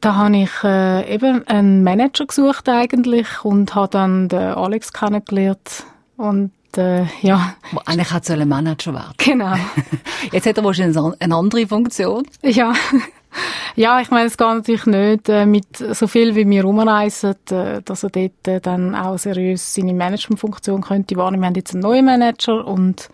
Da 0.00 0.14
habe 0.14 0.36
ich 0.36 0.50
äh, 0.64 1.14
eben 1.14 1.46
einen 1.48 1.82
Manager 1.82 2.26
gesucht 2.26 2.68
eigentlich 2.68 3.44
und 3.44 3.74
habe 3.74 3.88
dann 3.88 4.28
den 4.28 4.38
Alex 4.38 4.92
kennengelernt 4.92 5.84
und 6.16 6.52
äh, 6.76 7.04
ja. 7.22 7.54
Eigentlich 7.84 8.10
hat 8.12 8.22
es 8.22 8.30
ein 8.30 8.48
Manager 8.48 8.94
werden. 8.94 9.14
Genau. 9.18 9.54
Jetzt 10.32 10.46
hat 10.46 10.56
er 10.56 10.64
wahrscheinlich 10.64 10.96
eine 11.18 11.34
andere 11.34 11.66
Funktion. 11.66 12.26
Ja. 12.42 12.72
Ja, 13.76 14.00
ich 14.00 14.10
meine, 14.10 14.26
es 14.26 14.36
geht 14.36 14.46
natürlich 14.46 14.86
nicht 14.86 15.28
äh, 15.28 15.46
mit 15.46 15.76
so 15.76 16.06
viel, 16.06 16.34
wie 16.34 16.48
wir 16.48 16.64
rumreisen, 16.64 17.36
äh, 17.50 17.80
dass 17.82 18.02
er 18.02 18.10
dort 18.10 18.48
äh, 18.48 18.60
dann 18.60 18.94
auch 18.94 19.18
seriös 19.18 19.74
seine 19.74 19.94
Managementfunktion 19.94 20.82
könnte 20.82 21.16
wahrnehmen. 21.16 21.42
Wir 21.42 21.46
haben 21.48 21.54
jetzt 21.54 21.74
einen 21.74 21.82
neuen 21.82 22.04
Manager 22.04 22.66
und 22.66 23.08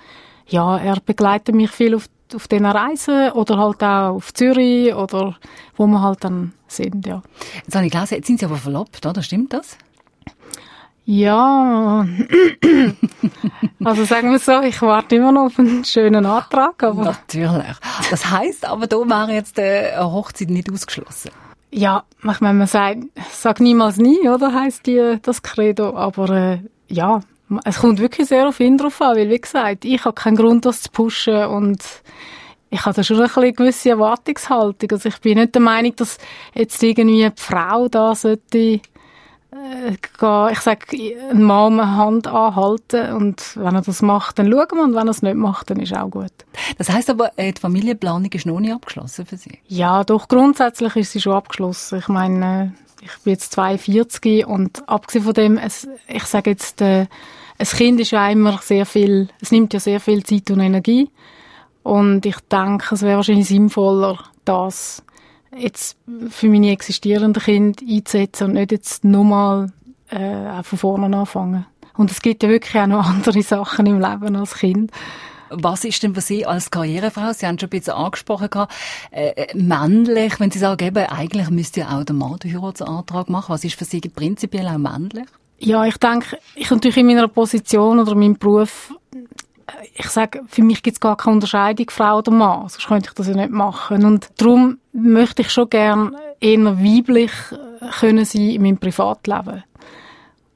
ja, 0.47 0.79
er 0.79 1.01
begleitet 1.05 1.55
mich 1.55 1.71
viel 1.71 1.95
auf, 1.95 2.07
auf 2.35 2.49
diesen 2.49 2.67
Reisen 2.67 3.33
oder 3.33 3.59
halt 3.59 3.83
auch 3.83 4.15
auf 4.15 4.33
Zürich 4.33 4.95
oder 4.95 5.37
wo 5.77 5.87
wir 5.87 6.01
halt 6.01 6.25
dann 6.25 6.53
sind, 6.67 7.07
ja. 7.07 7.23
Jetzt 7.65 7.75
habe 7.75 7.87
ich 7.87 7.93
gelesen, 7.93 8.15
jetzt 8.15 8.27
sind 8.27 8.41
Sie 8.41 8.47
aber 8.47 8.57
verlobt, 8.57 9.05
oder? 9.05 9.23
Stimmt 9.23 9.53
das? 9.53 9.77
Ja, 11.07 12.07
also 13.85 14.05
sagen 14.05 14.31
wir 14.31 14.39
so, 14.39 14.63
ich 14.63 14.81
warte 14.81 15.17
immer 15.17 15.33
noch 15.33 15.47
auf 15.47 15.59
einen 15.59 15.85
schönen 15.85 16.25
Antrag. 16.25 16.83
Aber 16.83 17.05
Natürlich. 17.05 17.77
Das 18.11 18.31
heißt, 18.31 18.67
aber 18.67 18.87
da 18.87 18.97
wäre 18.97 19.33
jetzt 19.33 19.59
eine 19.59 19.99
Hochzeit 20.01 20.49
nicht 20.49 20.73
ausgeschlossen. 20.73 21.31
Ja, 21.71 22.05
ich 22.23 22.41
meine, 22.41 22.59
man 22.59 22.67
sagt, 22.67 23.01
sag 23.31 23.61
niemals 23.61 23.99
nie, 23.99 24.29
oder 24.29 24.55
heißt 24.55 24.87
die 24.87 25.19
das 25.21 25.43
Credo. 25.43 25.95
Aber 25.95 26.31
äh, 26.31 26.59
ja, 26.89 27.21
es 27.65 27.81
kommt 27.81 27.99
wirklich 27.99 28.29
sehr 28.29 28.49
auf 28.49 28.61
ihn 28.61 28.79
drauf 28.79 29.03
an, 29.03 29.17
weil 29.17 29.29
wie 29.29 29.41
gesagt, 29.41 29.85
ich 29.85 30.05
habe 30.05 30.15
keinen 30.15 30.37
Grund, 30.37 30.65
das 30.65 30.83
zu 30.83 30.91
pushen 30.91 31.45
und 31.47 31.83
ich 32.71 32.85
habe 32.85 32.97
da 32.97 33.03
schon 33.03 33.21
ein 33.21 33.31
eine 33.35 33.53
gewisse 33.53 33.91
Erwartungshaltung. 33.91 34.91
Also 34.91 35.09
ich 35.09 35.21
bin 35.21 35.39
nicht 35.39 35.55
der 35.55 35.63
Meinung, 35.63 35.95
dass 35.97 36.19
jetzt 36.55 36.83
irgendwie 36.83 37.29
die 37.29 37.31
Frau 37.37 37.89
da 37.89 38.15
sollte 38.15 38.81
äh, 39.55 40.53
ich 40.53 40.61
sage, 40.61 41.17
Mann 41.33 41.81
eine 41.81 41.97
Hand 41.97 42.27
anhalten 42.27 43.13
und 43.15 43.57
wenn 43.57 43.75
er 43.75 43.83
das 43.83 44.03
macht, 44.03 44.39
dann 44.39 44.51
schauen 44.51 44.67
wir 44.73 44.83
und 44.83 44.95
wenn 44.95 45.07
er 45.07 45.11
es 45.11 45.23
nicht 45.23 45.37
macht, 45.37 45.71
dann 45.71 45.81
ist 45.81 45.95
auch 45.97 46.11
gut. 46.11 46.33
Das 46.79 46.91
heißt 46.91 47.11
aber, 47.11 47.33
äh, 47.37 47.53
die 47.53 47.61
Familienplanung 47.61 48.31
ist 48.33 48.47
noch 48.47 48.61
nicht 48.61 48.73
abgeschlossen 48.73 49.27
für 49.27 49.37
Sie? 49.37 49.59
Ja, 49.67 50.05
doch, 50.05 50.29
grundsätzlich 50.29 50.97
ist 50.97 51.13
sie 51.13 51.21
schon 51.21 51.35
abgeschlossen. 51.35 51.99
Ich 51.99 52.09
meine, 52.09 52.75
ich 53.01 53.23
bin 53.23 53.33
jetzt 53.35 53.53
42 53.53 54.47
und 54.47 54.89
abgesehen 54.89 55.25
von 55.25 55.35
dem, 55.35 55.59
es, 55.59 55.87
ich 56.09 56.25
sage 56.25 56.51
jetzt, 56.51 56.81
äh, 56.81 57.07
ein 57.59 57.67
Kind 57.67 58.01
ist 58.01 58.11
ja 58.11 58.29
immer 58.29 58.59
sehr 58.63 58.87
viel, 58.87 59.29
es 59.41 59.53
nimmt 59.53 59.73
ja 59.73 59.81
sehr 59.81 60.01
viel 60.01 60.25
Zeit 60.25 60.51
und 60.51 60.61
Energie 60.61 61.11
und 61.83 62.27
ich 62.27 62.37
denke, 62.51 62.95
es 62.95 63.03
wäre 63.03 63.17
wahrscheinlich 63.17 63.47
sinnvoller, 63.47 64.19
das 64.45 65.04
jetzt 65.57 65.97
für 66.31 66.49
meine 66.49 66.71
existierenden 66.71 67.43
Kinder 67.43 67.83
einzusetzen 67.89 68.45
und 68.45 68.53
nicht 68.55 68.73
jetzt 68.73 69.05
nochmal 69.05 69.73
äh, 70.11 70.63
von 70.63 70.79
vorne 70.79 71.17
anfangen. 71.17 71.67
Und 71.97 72.11
es 72.11 72.21
gibt 72.23 72.43
ja 72.43 72.49
wirklich 72.49 72.81
auch 72.81 72.87
noch 72.87 73.07
andere 73.11 73.43
Sachen 73.43 73.87
im 73.87 74.01
Leben 74.01 74.37
als 74.37 74.55
Kind. 74.55 74.91
Was 75.51 75.85
ist 75.85 76.03
denn 76.03 76.15
für 76.15 76.21
Sie 76.21 76.47
als 76.47 76.71
Karrierefrau, 76.71 77.33
Sie 77.33 77.47
haben 77.47 77.59
schon 77.59 77.69
ein 77.69 77.71
bisschen 77.71 77.95
angesprochen, 77.95 78.67
äh, 79.13 79.29
äh, 79.29 79.57
männlich, 79.57 80.41
wenn 80.41 80.51
Sie 80.51 80.59
sagen, 80.59 80.85
eben, 80.85 81.07
eigentlich 81.07 81.51
müsste 81.51 81.81
ja 81.81 81.99
auch 81.99 82.05
der 82.05 82.17
Mann 82.17 82.39
den 82.39 82.55
Heiratsantrag 82.55 83.29
machen. 83.29 83.53
Was 83.53 83.65
ist 83.65 83.79
für 83.79 83.85
Sie 83.85 84.01
prinzipiell 84.01 84.67
auch 84.67 84.79
männlich? 84.79 85.27
Ja, 85.59 85.85
ich 85.85 85.97
denke, 85.99 86.39
ich 86.57 86.71
natürlich 86.71 86.97
in 86.97 87.07
meiner 87.07 87.29
Position 87.29 88.01
oder 88.01 88.15
meinem 88.15 88.37
Beruf 88.37 88.93
ich 89.95 90.09
sage, 90.09 90.43
für 90.47 90.63
mich 90.63 90.83
gibt 90.83 90.97
es 90.97 91.01
gar 91.01 91.17
keine 91.17 91.35
Unterscheidung 91.35 91.89
Frau 91.91 92.19
oder 92.19 92.31
Mann, 92.31 92.69
sonst 92.69 92.87
könnte 92.87 93.09
ich 93.09 93.15
das 93.15 93.29
ja 93.29 93.35
nicht 93.35 93.51
machen. 93.51 94.05
Und 94.05 94.29
darum 94.37 94.79
möchte 94.95 95.43
ich 95.43 95.51
schon 95.51 95.69
gern 95.69 96.17
eher 96.41 96.79
weiblich 96.79 97.33
äh, 97.53 97.87
können 98.01 98.25
sein 98.25 98.51
in 98.51 98.63
meinem 98.63 98.79
Privatleben. 98.79 99.65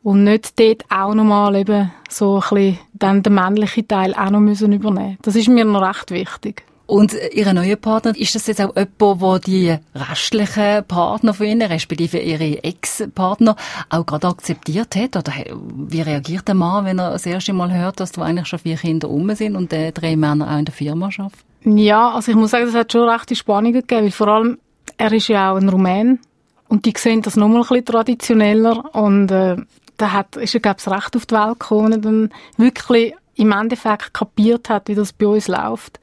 Und 0.03 0.25
nicht 0.25 0.59
dort 0.59 0.85
auch 0.91 1.13
nochmal 1.13 1.57
eben 1.57 1.91
so 2.09 2.37
ein 2.37 2.41
bisschen 2.41 2.79
dann 2.95 3.23
den 3.23 3.35
männlichen 3.35 3.87
Teil 3.87 4.15
auch 4.15 4.31
noch 4.31 4.41
müssen 4.41 4.73
übernehmen. 4.73 5.19
Das 5.23 5.37
ist 5.37 5.49
mir 5.49 5.65
noch 5.65 5.83
recht 5.83 6.11
wichtig. 6.11 6.65
Und 6.87 7.15
Ihre 7.35 7.53
neue 7.53 7.77
Partner, 7.77 8.17
ist 8.17 8.35
das 8.35 8.47
jetzt 8.47 8.63
auch 8.63 8.75
jemand, 8.75 9.21
wo 9.21 9.37
die 9.37 9.77
restlichen 9.95 10.85
Partner 10.85 11.35
von 11.35 11.45
Ihnen, 11.45 11.71
respektive 11.71 12.19
Ihre 12.19 12.65
Ex-Partner, 12.65 13.57
auch 13.91 14.07
gerade 14.07 14.29
akzeptiert 14.29 14.97
hat? 14.97 15.15
Oder 15.15 15.33
wie 15.55 16.01
reagiert 16.01 16.49
der 16.49 16.55
Mann, 16.55 16.87
wenn 16.87 16.99
er 16.99 17.11
das 17.11 17.27
erste 17.27 17.53
Mal 17.53 17.75
hört, 17.75 18.01
dass 18.01 18.13
du 18.13 18.23
eigentlich 18.23 18.47
schon 18.47 18.61
vier 18.61 18.77
Kinder 18.77 19.11
um 19.11 19.35
sind 19.35 19.55
und 19.55 19.71
äh, 19.75 19.93
drei 19.93 20.17
Männer 20.17 20.51
auch 20.51 20.59
in 20.59 20.65
der 20.65 20.73
Firma 20.73 21.11
arbeiten? 21.19 21.48
Ja, 21.65 22.11
also 22.11 22.31
ich 22.31 22.37
muss 22.37 22.51
sagen, 22.51 22.67
es 22.67 22.75
hat 22.75 22.93
schon 22.93 23.09
rechte 23.09 23.35
Spannungen 23.35 23.73
gegeben, 23.73 24.05
weil 24.05 24.11
vor 24.11 24.29
allem, 24.29 24.59
er 24.97 25.13
ist 25.13 25.29
ja 25.29 25.53
auch 25.53 25.57
ein 25.57 25.69
Rumän 25.69 26.21
und 26.69 26.85
die 26.85 26.95
sehen 26.97 27.23
das 27.23 27.37
nochmal 27.37 27.63
ein 27.63 27.69
bisschen 27.69 27.85
traditioneller 27.85 28.95
und 28.95 29.31
äh, 29.31 29.57
da 29.97 30.13
hat, 30.13 30.37
ist 30.37 30.55
er, 30.55 30.61
glaube 30.61 30.79
ich, 30.81 30.89
recht 30.89 31.17
auf 31.17 31.27
die 31.27 31.35
Welt 31.35 31.59
gekommen 31.59 31.93
und 31.95 32.05
dann 32.05 32.31
wirklich 32.57 33.15
im 33.35 33.53
Endeffekt 33.53 34.15
kapiert 34.15 34.69
hat, 34.69 34.89
wie 34.89 34.95
das 34.95 35.13
bei 35.13 35.27
uns 35.27 35.49
läuft. 35.49 36.01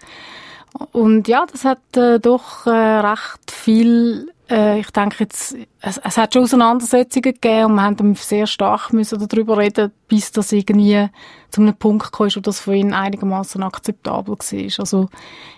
Und 0.92 1.28
ja, 1.28 1.46
das 1.50 1.64
hat 1.64 1.96
äh, 1.96 2.20
doch 2.20 2.66
äh, 2.66 2.70
recht 2.70 3.52
viel, 3.52 4.32
äh, 4.50 4.80
ich 4.80 4.92
denke 4.92 5.18
jetzt, 5.20 5.56
es, 5.82 5.98
es 5.98 6.18
hat 6.18 6.34
schon 6.34 6.44
Auseinandersetzungen 6.44 7.34
gegeben 7.34 7.66
und 7.66 7.76
wir 7.76 7.84
haben 7.84 8.16
sehr 8.16 8.48
stark 8.48 8.94
müssen 8.94 9.28
darüber 9.28 9.58
reden, 9.58 9.92
bis 10.08 10.32
das 10.32 10.52
irgendwie 10.52 11.10
zu 11.50 11.62
einem 11.62 11.76
Punkt 11.76 12.12
kam, 12.12 12.28
wo 12.36 12.40
das 12.40 12.60
für 12.60 12.76
ihn 12.76 12.94
einigermaßen 12.94 13.64
akzeptabel 13.64 14.38
war. 14.38 14.80
Also 14.80 15.10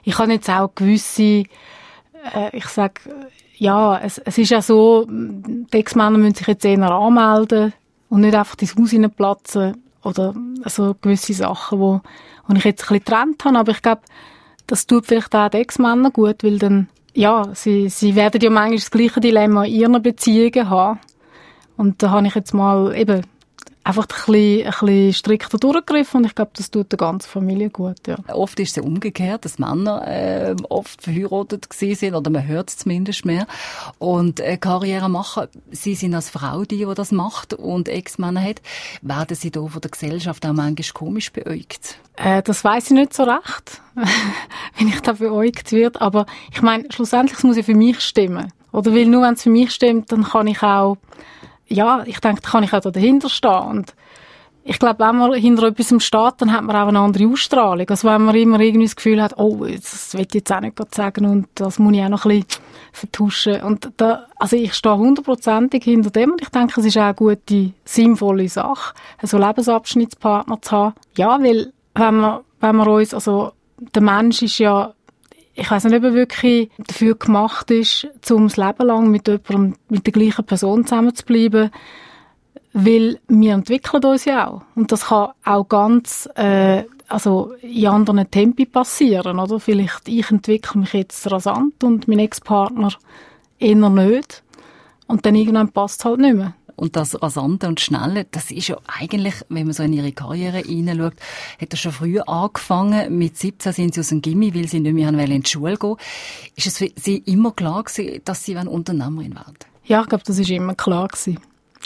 ich 0.04 0.18
habe 0.18 0.34
jetzt 0.34 0.50
auch 0.50 0.74
gewisse, 0.74 1.24
äh, 1.24 1.46
ich 2.54 2.68
sag, 2.68 3.02
ja, 3.58 3.98
es, 4.00 4.20
es 4.20 4.38
ist 4.38 4.52
ja 4.52 4.62
so, 4.62 5.06
die 5.10 5.78
Ex-Männer 5.78 6.18
müssen 6.18 6.36
sich 6.36 6.48
jetzt 6.48 6.66
eher 6.66 6.92
anmelden 6.92 7.74
und 8.10 8.22
nicht 8.22 8.36
einfach 8.36 8.56
ins 8.60 8.76
Haus 8.76 9.12
platzen 9.16 9.84
oder 10.04 10.34
so 10.66 10.96
gewisse 11.02 11.34
Sachen, 11.34 11.80
wo, 11.80 12.02
wo 12.48 12.56
ich 12.56 12.64
jetzt 12.64 12.84
ein 12.84 13.00
bisschen 13.00 13.04
getrennt 13.04 13.46
habe, 13.46 13.58
aber 13.58 13.72
ich 13.72 13.82
glaube, 13.82 14.02
das 14.68 14.86
tut 14.86 15.06
vielleicht 15.06 15.36
auch 15.36 15.50
den 15.50 15.62
Ex-Männern 15.62 16.14
gut, 16.14 16.44
weil 16.44 16.60
dann, 16.60 16.90
ja, 17.18 17.50
sie, 17.56 17.90
sie 17.90 18.16
werden 18.16 18.40
ja 18.40 18.52
manchmal 18.52 18.76
das 18.76 18.92
gleiche 18.92 19.20
Dilemma 19.20 19.66
in 19.66 19.74
ihren 19.74 20.02
Beziehungen 20.04 20.70
haben. 20.70 21.00
Und 21.76 22.04
da 22.04 22.12
habe 22.12 22.28
ich 22.28 22.36
jetzt 22.36 22.54
mal 22.54 22.96
eben 22.96 23.26
einfach 23.88 24.04
ein 24.04 24.32
bisschen, 24.32 24.68
ein 24.68 24.72
bisschen 24.72 25.14
strikter 25.14 25.58
durchgegriffen 25.58 26.20
und 26.20 26.26
ich 26.26 26.36
glaube, 26.36 26.52
das 26.56 26.70
tut 26.70 26.92
der 26.92 26.98
ganzen 26.98 27.30
Familie 27.30 27.70
gut, 27.70 28.08
ja. 28.08 28.18
Oft 28.28 28.60
ist 28.60 28.72
es 28.72 28.76
ja 28.76 28.84
umgekehrt, 28.84 29.46
dass 29.46 29.60
Männer 29.60 30.06
äh, 30.06 30.56
oft 30.70 31.02
verheiratet 31.02 31.68
sind 31.72 32.14
oder 32.14 32.30
man 32.30 32.46
hört 32.46 32.70
es 32.70 32.78
zumindest 32.78 33.26
mehr 33.26 33.48
und 34.00 34.40
äh, 34.40 34.58
Karriere 34.58 35.10
machen. 35.10 35.48
Sie 35.72 35.96
sind 35.96 36.14
als 36.14 36.30
Frau 36.30 36.66
die, 36.66 36.86
die 36.86 36.94
das 36.94 37.12
macht 37.12 37.54
und 37.54 37.88
Ex-Männer 37.88 38.44
hat. 38.44 38.62
Werden 39.02 39.36
Sie 39.36 39.52
da 39.52 39.66
von 39.66 39.82
der 39.82 39.92
Gesellschaft 39.92 40.46
auch 40.46 40.54
manchmal 40.54 40.94
komisch 40.94 41.32
beäugt? 41.32 41.98
Äh, 42.18 42.42
das 42.44 42.64
weiß 42.64 42.88
ich 42.88 42.92
nicht 42.92 43.14
so 43.14 43.24
recht, 43.24 43.82
wenn 44.78 44.88
ich 44.90 45.00
da 45.02 45.14
beäugt 45.14 45.72
wird, 45.72 46.02
aber 46.02 46.26
ich 46.52 46.62
meine, 46.62 46.86
schlussendlich 46.92 47.42
muss 47.44 47.58
es 47.58 47.66
für 47.66 47.76
mich 47.76 48.02
stimmen. 48.02 48.52
Oder 48.74 48.94
weil 48.94 49.06
nur 49.06 49.24
wenn 49.24 49.36
es 49.36 49.44
für 49.44 49.50
mich 49.50 49.72
stimmt, 49.72 50.12
dann 50.12 50.24
kann 50.24 50.48
ich 50.48 50.62
auch 50.62 50.98
ja, 51.68 52.04
ich 52.06 52.20
denke, 52.20 52.42
da 52.42 52.50
kann 52.50 52.64
ich 52.64 52.74
auch 52.74 52.80
dahinter 52.80 53.30
stehen. 53.30 53.52
Und 53.52 53.94
ich 54.70 54.80
glaube, 54.80 55.00
wenn 55.00 55.16
man 55.16 55.34
hinter 55.34 55.68
etwas 55.68 56.04
steht, 56.04 56.34
dann 56.40 56.52
hat 56.52 56.64
man 56.64 56.76
auch 56.76 56.88
eine 56.90 57.00
andere 57.00 57.28
Ausstrahlung. 57.28 57.90
Also 57.90 58.08
wenn 58.10 58.24
man 58.24 58.36
immer 58.36 58.60
irgendwie 58.60 58.86
das 58.86 58.98
Gefühl 58.98 59.22
hat, 59.22 59.38
oh, 59.38 59.66
das 59.66 60.14
will 60.14 60.26
ich 60.28 60.34
jetzt 60.34 60.52
auch 60.52 60.60
nicht 60.60 60.78
sagen 60.94 61.26
und 61.26 61.48
das 61.56 61.80
muss 61.80 61.94
ich 61.94 62.04
auch 62.04 62.10
noch 62.10 62.26
ein 62.26 62.40
bisschen 62.40 62.64
vertuschen. 62.92 63.62
Und 63.62 63.92
da, 63.96 64.26
also 64.36 64.58
ich 64.58 64.74
stehe 64.74 64.98
hundertprozentig 64.98 65.86
hinter 65.86 66.10
dem 66.10 66.32
und 66.32 66.42
ich 66.42 66.50
denke, 66.50 66.82
es 66.82 66.86
ist 66.86 66.98
auch 66.98 67.04
eine 67.04 67.14
gute, 67.14 67.72
sinnvolle 67.86 68.50
Sache, 68.50 68.94
so 69.24 69.38
Lebensabschnittspartner 69.38 70.62
zu 70.62 70.72
haben. 70.72 70.96
Ja, 71.16 71.42
weil 71.42 71.72
wenn 71.96 72.16
wir, 72.18 72.44
wenn 72.60 72.76
wir 72.76 72.88
uns, 72.88 73.14
also 73.14 73.54
der 73.96 74.02
Mensch 74.02 74.42
ist 74.42 74.58
ja 74.58 74.94
ich 75.60 75.72
weiß 75.72 75.86
nicht, 75.86 75.96
ob 75.96 76.04
er 76.04 76.14
wirklich 76.14 76.70
dafür 76.78 77.16
gemacht 77.16 77.72
ist, 77.72 78.08
um 78.30 78.48
das 78.48 78.58
Leben 78.58 78.86
lang 78.86 79.10
mit 79.10 79.28
jemandem, 79.28 79.76
mit 79.90 80.06
der 80.06 80.14
gleichen 80.14 80.46
Person 80.46 80.86
zusammenzubleiben. 80.86 81.72
Weil 82.74 83.20
wir 83.28 83.54
entwickeln 83.54 84.06
uns 84.06 84.26
ja 84.26 84.48
auch. 84.48 84.62
Und 84.76 84.92
das 84.92 85.08
kann 85.08 85.32
auch 85.44 85.68
ganz, 85.68 86.30
äh, 86.36 86.84
also 87.08 87.54
in 87.62 87.88
anderen 87.88 88.30
Tempi 88.30 88.68
passieren, 88.68 89.40
oder? 89.40 89.60
Vielleicht 89.60 90.08
ich 90.08 90.30
entwickle 90.30 90.82
mich 90.82 90.94
jetzt 90.94 91.32
rasant 91.32 91.84
und 91.84 92.08
mein 92.08 92.20
Ex-Partner 92.20 92.94
eher 93.58 93.90
nicht. 93.90 94.44
Und 95.08 95.26
dann 95.26 95.34
irgendwann 95.34 95.72
passt 95.72 96.02
es 96.02 96.06
halt 96.06 96.20
nicht 96.20 96.36
mehr. 96.36 96.54
Und 96.78 96.96
das 96.96 97.20
Rasante 97.22 97.68
und 97.68 97.82
Schnelle, 97.82 98.28
das 98.30 98.52
ist 98.52 98.68
ja 98.68 98.78
eigentlich, 98.86 99.34
wenn 99.50 99.66
man 99.66 99.74
so 99.74 99.82
in 99.82 99.94
ihre 99.94 100.12
Karriere 100.12 100.60
hineinschaut, 100.60 101.16
hat 101.60 101.72
er 101.72 101.78
schon 101.78 101.92
früh 101.92 102.20
angefangen. 102.20 103.18
Mit 103.18 103.36
17 103.36 103.74
sind 103.74 103.94
sie 103.96 104.00
aus 104.00 104.10
dem 104.10 104.22
Gimmi, 104.22 104.54
weil 104.54 104.68
sie 104.68 104.80
nicht 104.80 104.94
mehr 104.94 105.10
in 105.10 105.42
die 105.42 105.50
Schule 105.50 105.76
gehen 105.78 105.96
Ist 106.56 106.68
es 106.68 106.78
für 106.78 106.92
sie 106.96 107.18
immer 107.26 107.52
klar 107.52 107.84
gewesen, 107.84 108.22
dass 108.26 108.46
sie 108.46 108.56
Unternehmerin 108.56 109.34
werden 109.34 109.58
Ja, 109.86 110.02
ich 110.02 110.08
glaube, 110.08 110.24
das 110.24 110.38
ist 110.38 110.52
immer 110.52 110.76
klar 110.76 111.08
gewesen. 111.08 111.40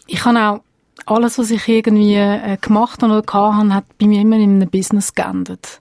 Ich 0.08 0.26
habe 0.26 0.40
auch 0.40 0.62
alles, 1.06 1.40
was 1.40 1.52
ich 1.52 1.66
irgendwie 1.70 2.16
äh, 2.16 2.58
gemacht 2.60 3.02
habe 3.02 3.14
oder 3.18 3.56
hatte, 3.56 3.74
hat 3.74 3.86
bei 3.98 4.08
mir 4.08 4.22
immer 4.22 4.36
in 4.36 4.56
einem 4.56 4.70
Business 4.70 5.16
geendet. 5.16 5.80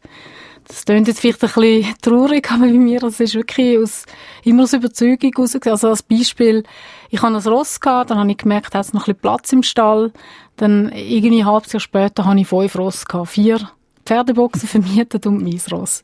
Das 0.71 0.85
klingt 0.85 1.09
jetzt 1.09 1.19
vielleicht 1.19 1.43
ein 1.43 1.51
bisschen 1.51 1.95
traurig, 2.01 2.49
aber 2.53 2.67
bei 2.67 2.73
mir, 2.73 3.01
das 3.01 3.19
ist 3.19 3.35
wirklich 3.35 3.77
aus, 3.77 4.05
immer 4.45 4.63
aus 4.63 4.73
Überzeugung 4.73 5.35
raus. 5.37 5.57
Also 5.67 5.89
als 5.89 6.03
Beispiel, 6.03 6.63
ich 7.11 7.21
hatte 7.21 7.37
ein 7.37 7.43
Ross 7.43 7.81
gehabt, 7.81 8.11
dann 8.11 8.19
habe 8.19 8.31
ich 8.31 8.37
gemerkt, 8.37 8.75
hat 8.75 8.95
noch 8.95 9.03
ein 9.03 9.15
bisschen 9.15 9.21
Platz 9.21 9.53
im 9.53 9.65
Stall. 9.65 10.13
Dann 10.57 10.93
irgendwie 10.93 11.41
ein 11.41 11.47
halbes 11.47 11.73
Jahr 11.73 11.81
später 11.81 12.25
habe 12.25 12.39
ich 12.39 12.47
fünf 12.47 12.79
Ross 12.79 13.05
gehabt, 13.05 13.31
vier 13.31 13.69
Pferdeboxen 14.07 14.69
vermietet 14.69 15.27
und 15.27 15.43
mein 15.43 15.61
Ross. 15.73 16.03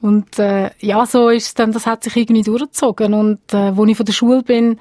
Und 0.00 0.38
äh, 0.40 0.70
ja, 0.80 1.06
so 1.06 1.28
ist 1.28 1.46
es 1.46 1.54
dann, 1.54 1.72
das 1.72 1.86
hat 1.86 2.02
sich 2.02 2.16
irgendwie 2.16 2.42
durchgezogen. 2.42 3.14
Und 3.14 3.54
äh, 3.54 3.76
wo 3.76 3.84
ich 3.86 3.96
von 3.96 4.06
der 4.06 4.12
Schule 4.12 4.42
bin, 4.42 4.80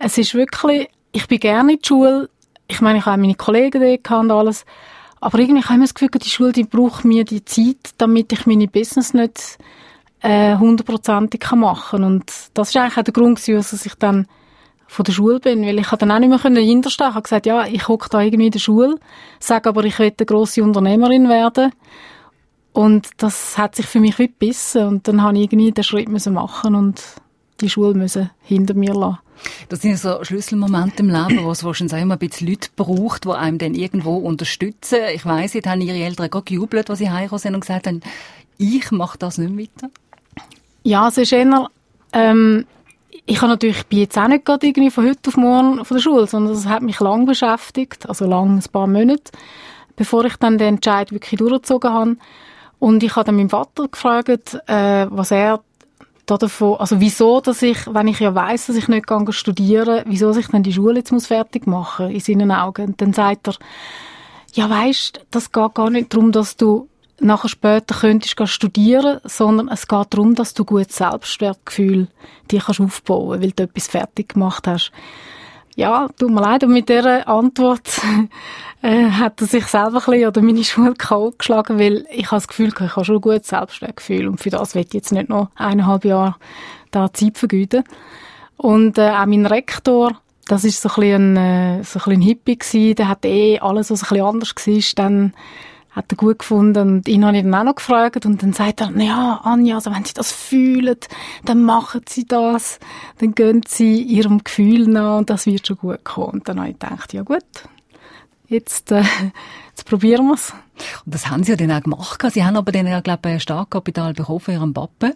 es 0.00 0.18
ist 0.18 0.34
wirklich, 0.34 0.88
ich 1.12 1.28
bin 1.28 1.38
gerne 1.38 1.74
in 1.74 1.78
die 1.78 1.86
Schule, 1.86 2.28
ich 2.66 2.80
meine, 2.80 2.98
ich 2.98 3.06
habe 3.06 3.20
meine 3.20 3.34
Kollegen 3.34 3.98
da 4.02 4.20
und 4.20 4.30
alles. 4.30 4.66
Aber 5.20 5.38
irgendwie 5.38 5.62
habe 5.62 5.80
ich 5.80 5.90
das 5.90 5.94
Gefühl, 5.94 6.10
die 6.10 6.28
Schule, 6.28 6.52
die 6.52 6.64
braucht 6.64 7.04
mir 7.04 7.24
die 7.24 7.44
Zeit, 7.44 7.94
damit 7.98 8.32
ich 8.32 8.46
meine 8.46 8.68
Business 8.68 9.14
nicht 9.14 9.58
äh, 10.20 10.56
hundertprozentig 10.56 11.42
äh, 11.50 11.56
machen 11.56 12.02
kann. 12.02 12.04
Und 12.04 12.32
das 12.54 12.70
ist 12.70 12.76
eigentlich 12.76 12.98
auch 12.98 13.02
der 13.02 13.14
Grund, 13.14 13.48
dass 13.48 13.86
ich 13.86 13.94
dann 13.94 14.26
von 14.86 15.04
der 15.04 15.12
Schule 15.12 15.38
bin, 15.38 15.62
weil 15.62 15.78
ich 15.78 15.88
dann 15.88 16.10
auch 16.10 16.18
nicht 16.18 16.28
mehr 16.28 16.62
hinterstehen 16.62 17.08
Ich 17.08 17.14
habe 17.14 17.22
gesagt, 17.22 17.46
ja, 17.46 17.66
ich 17.66 17.88
hocke 17.88 18.08
da 18.10 18.20
irgendwie 18.20 18.46
in 18.46 18.52
der 18.52 18.58
Schule, 18.58 18.96
sage 19.38 19.68
aber, 19.68 19.84
ich 19.84 19.98
will 19.98 20.12
eine 20.16 20.26
grosse 20.26 20.62
Unternehmerin 20.62 21.28
werden. 21.28 21.72
Und 22.72 23.08
das 23.18 23.58
hat 23.58 23.74
sich 23.74 23.86
für 23.86 24.00
mich 24.00 24.18
wie 24.18 24.28
gebissen. 24.28 24.86
Und 24.86 25.08
dann 25.08 25.22
habe 25.22 25.36
ich 25.36 25.44
irgendwie 25.44 25.72
den 25.72 25.84
Schritt 25.84 26.08
müssen 26.08 26.34
machen 26.34 26.74
und 26.74 27.02
die 27.60 27.68
Schule 27.68 28.08
hinter 28.42 28.74
mir 28.74 28.94
lassen. 28.94 29.18
Das 29.68 29.82
sind 29.82 29.98
so 29.98 30.24
Schlüsselmomente 30.24 31.02
im 31.02 31.10
Leben, 31.10 31.44
wo 31.44 31.50
es 31.50 31.62
wahrscheinlich 31.62 31.94
auch 31.94 32.00
immer 32.02 32.14
ein 32.14 32.18
bisschen 32.18 32.48
Leute 32.48 32.70
braucht, 32.74 33.26
die 33.26 33.30
einem 33.30 33.58
dann 33.58 33.74
irgendwo 33.74 34.16
unterstützen. 34.16 34.98
Ich 35.14 35.26
weiss, 35.26 35.52
jetzt 35.52 35.68
haben 35.68 35.82
ihre 35.82 35.98
Eltern 35.98 36.30
gerade 36.30 36.44
gejubelt, 36.44 36.88
als 36.88 37.00
sie 37.00 37.10
heimgekommen 37.10 37.38
sind 37.40 37.54
und 37.54 37.60
gesagt 37.60 37.86
haben, 37.86 38.00
ich 38.56 38.90
mache 38.90 39.18
das 39.18 39.36
nicht 39.36 39.56
weiter. 39.58 39.92
Ja, 40.84 41.08
es 41.08 41.18
ist 41.18 41.32
eher, 41.32 41.68
ähm, 42.14 42.64
ich 43.26 43.42
habe 43.42 43.52
natürlich, 43.52 43.86
bin 43.86 43.98
jetzt 43.98 44.16
auch 44.16 44.28
nicht 44.28 44.46
gerade 44.46 44.66
irgendwie 44.66 44.90
von 44.90 45.06
heute 45.06 45.28
auf 45.28 45.36
morgen 45.36 45.84
von 45.84 45.96
der 45.96 46.02
Schule, 46.02 46.26
sondern 46.26 46.54
das 46.54 46.66
hat 46.66 46.82
mich 46.82 46.98
lang 47.00 47.26
beschäftigt, 47.26 48.08
also 48.08 48.26
lang, 48.26 48.56
ein 48.56 48.72
paar 48.72 48.86
Monate, 48.86 49.32
bevor 49.96 50.24
ich 50.24 50.36
dann 50.36 50.56
den 50.56 50.76
Entscheid 50.76 51.12
wirklich 51.12 51.38
durchgezogen 51.38 51.92
habe. 51.92 52.16
Und 52.78 53.02
ich 53.02 53.14
habe 53.16 53.26
dann 53.26 53.36
meinen 53.36 53.50
Vater 53.50 53.88
gefragt, 53.88 54.58
äh, 54.66 55.06
was 55.10 55.30
er 55.30 55.60
davon, 56.36 56.76
also 56.78 57.00
wieso, 57.00 57.40
dass 57.40 57.62
ich, 57.62 57.86
wenn 57.86 58.08
ich 58.08 58.20
ja 58.20 58.34
weiss, 58.34 58.66
dass 58.66 58.76
ich 58.76 58.88
nicht 58.88 59.06
gehe 59.06 59.32
studieren, 59.32 60.04
wieso 60.06 60.36
ich 60.36 60.48
dann 60.48 60.62
die 60.62 60.72
Schule 60.72 60.98
jetzt 60.98 61.12
muss 61.12 61.28
fertig 61.28 61.66
machen 61.66 62.10
in 62.10 62.20
seinen 62.20 62.52
Augen. 62.52 62.88
Und 62.88 63.00
dann 63.00 63.12
sagt 63.12 63.48
er, 63.48 63.54
ja 64.52 64.68
weisst, 64.68 65.20
das 65.30 65.52
geht 65.52 65.74
gar 65.74 65.90
nicht 65.90 66.12
darum, 66.12 66.32
dass 66.32 66.56
du 66.56 66.88
nachher 67.20 67.48
später 67.48 67.94
könntest 67.94 68.36
studieren, 68.48 69.20
sondern 69.24 69.68
es 69.68 69.88
geht 69.88 70.06
darum, 70.10 70.34
dass 70.34 70.54
du 70.54 70.64
gutes 70.64 70.96
Selbstwertgefühl 70.96 72.08
dir 72.50 72.60
kannst 72.60 72.80
aufbauen, 72.80 73.40
weil 73.40 73.52
du 73.52 73.64
etwas 73.64 73.88
fertig 73.88 74.34
gemacht 74.34 74.66
hast. 74.66 74.92
Ja, 75.78 76.08
tut 76.18 76.32
mir 76.32 76.40
leid, 76.40 76.64
und 76.64 76.72
mit 76.72 76.88
dieser 76.88 77.28
Antwort 77.28 78.00
äh, 78.82 79.10
hat 79.10 79.40
er 79.40 79.46
sich 79.46 79.64
selber 79.66 79.98
ein 79.98 80.10
bisschen 80.10 80.26
oder 80.26 80.42
meine 80.42 80.64
Schule 80.64 80.94
kaum 80.98 81.34
geschlagen, 81.38 81.78
weil 81.78 82.04
ich 82.10 82.26
habe 82.32 82.38
das 82.38 82.48
Gefühl, 82.48 82.70
ich 82.74 82.96
habe 82.96 83.04
schon 83.04 83.14
ein 83.14 83.20
gutes 83.20 83.46
Selbstwertgefühl 83.46 84.26
und 84.26 84.40
für 84.40 84.50
das 84.50 84.74
will 84.74 84.82
ich 84.82 84.92
jetzt 84.92 85.12
nicht 85.12 85.28
noch 85.28 85.50
eineinhalb 85.54 86.04
Jahre 86.04 86.34
da 86.90 87.12
Zeit 87.12 87.38
vergeuden. 87.38 87.84
Und 88.56 88.98
äh, 88.98 89.10
auch 89.10 89.26
mein 89.26 89.46
Rektor, 89.46 90.20
das 90.48 90.64
ist 90.64 90.82
so 90.82 90.88
ein 90.88 90.94
bisschen 90.96 91.36
ein, 91.36 91.80
äh, 91.80 91.84
so 91.84 92.00
ein, 92.00 92.02
bisschen 92.02 92.12
ein 92.12 92.22
Hippie 92.22 92.58
gewesen, 92.58 92.94
der 92.96 93.08
hat 93.08 93.24
eh 93.24 93.60
alles, 93.60 93.92
was 93.92 94.02
ein 94.02 94.08
bisschen 94.08 94.26
anders 94.26 94.54
war, 94.56 94.82
dann 94.96 95.32
hat 95.98 96.12
er 96.12 96.16
gut 96.16 96.38
gefunden 96.38 96.96
und 96.96 97.08
ihn 97.08 97.24
habe 97.24 97.36
ich 97.36 97.42
dann 97.42 97.54
auch 97.54 97.64
noch 97.64 97.74
gefragt 97.74 98.24
und 98.24 98.40
dann 98.40 98.52
sagt 98.52 98.80
er, 98.80 98.90
ja, 98.96 99.40
Anja, 99.42 99.74
also 99.74 99.92
wenn 99.92 100.04
Sie 100.04 100.14
das 100.14 100.30
fühlen, 100.30 100.96
dann 101.44 101.62
machen 101.64 102.02
Sie 102.08 102.24
das, 102.24 102.78
dann 103.18 103.34
gehen 103.34 103.62
Sie 103.66 104.00
Ihrem 104.02 104.44
Gefühl 104.44 104.86
nach 104.86 105.18
und 105.18 105.28
das 105.28 105.44
wird 105.46 105.66
schon 105.66 105.76
gut 105.76 106.04
kommen. 106.04 106.34
Und 106.34 106.48
dann 106.48 106.60
habe 106.60 106.70
ich 106.70 106.78
gedacht, 106.78 107.12
ja 107.12 107.22
gut, 107.22 107.42
jetzt, 108.46 108.92
äh, 108.92 109.02
jetzt 109.70 109.86
probieren 109.86 110.28
wir 110.28 110.34
es. 110.34 110.52
Und 111.04 111.14
das 111.14 111.28
haben 111.28 111.42
Sie 111.42 111.50
ja 111.50 111.56
dann 111.56 111.72
auch 111.72 111.82
gemacht. 111.82 112.24
Sie 112.30 112.44
haben 112.44 112.56
aber 112.56 112.70
dann 112.70 112.86
ja, 112.86 113.00
glaube 113.00 113.28
ich, 113.30 113.34
ein 113.34 113.40
Startkapital 113.40 114.14
bekommen 114.14 114.40
von 114.40 114.54
Ihrem 114.54 114.72
Pappen. 114.72 115.14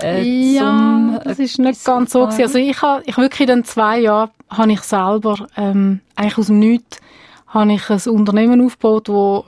Äh, 0.00 0.22
ja, 0.52 1.20
das 1.24 1.40
ist 1.40 1.58
nicht 1.58 1.84
ganz 1.84 2.12
so 2.12 2.26
gewesen. 2.26 2.42
Also 2.42 2.58
ich 2.58 2.80
habe, 2.80 3.02
ich 3.06 3.16
wirklich 3.16 3.40
in 3.48 3.56
den 3.56 3.64
zwei 3.64 3.98
Jahren 3.98 4.30
habe 4.50 4.70
ich 4.70 4.82
selber, 4.82 5.48
ähm, 5.56 6.00
eigentlich 6.14 6.38
aus 6.38 6.46
dem 6.46 6.60
Nichts, 6.60 7.00
habe 7.48 7.72
ich 7.72 7.90
ein 7.90 8.00
Unternehmen 8.12 8.64
aufgebaut, 8.64 9.08
wo 9.08 9.46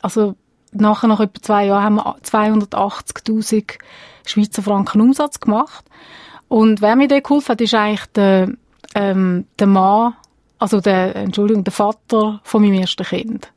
also 0.00 0.34
nachher 0.72 1.08
nach 1.08 1.20
etwa 1.20 1.42
zwei 1.42 1.66
Jahren 1.66 1.84
haben 1.84 1.96
wir 1.96 2.16
280.000 2.22 3.78
Schweizer 4.26 4.62
Franken 4.62 5.00
Umsatz 5.00 5.40
gemacht. 5.40 5.84
Und 6.48 6.80
wer 6.80 6.96
mir 6.96 7.08
da 7.08 7.20
geholfen 7.20 7.48
hat, 7.48 7.60
ist 7.60 7.74
eigentlich 7.74 8.06
der, 8.14 8.48
ähm, 8.94 9.46
der 9.58 9.66
Mann, 9.66 10.14
also 10.58 10.80
der, 10.80 11.16
Entschuldigung, 11.16 11.64
der 11.64 11.72
Vater 11.72 12.40
von 12.42 12.62
meinem 12.62 12.80
ersten 12.80 13.04
Kind. 13.04 13.52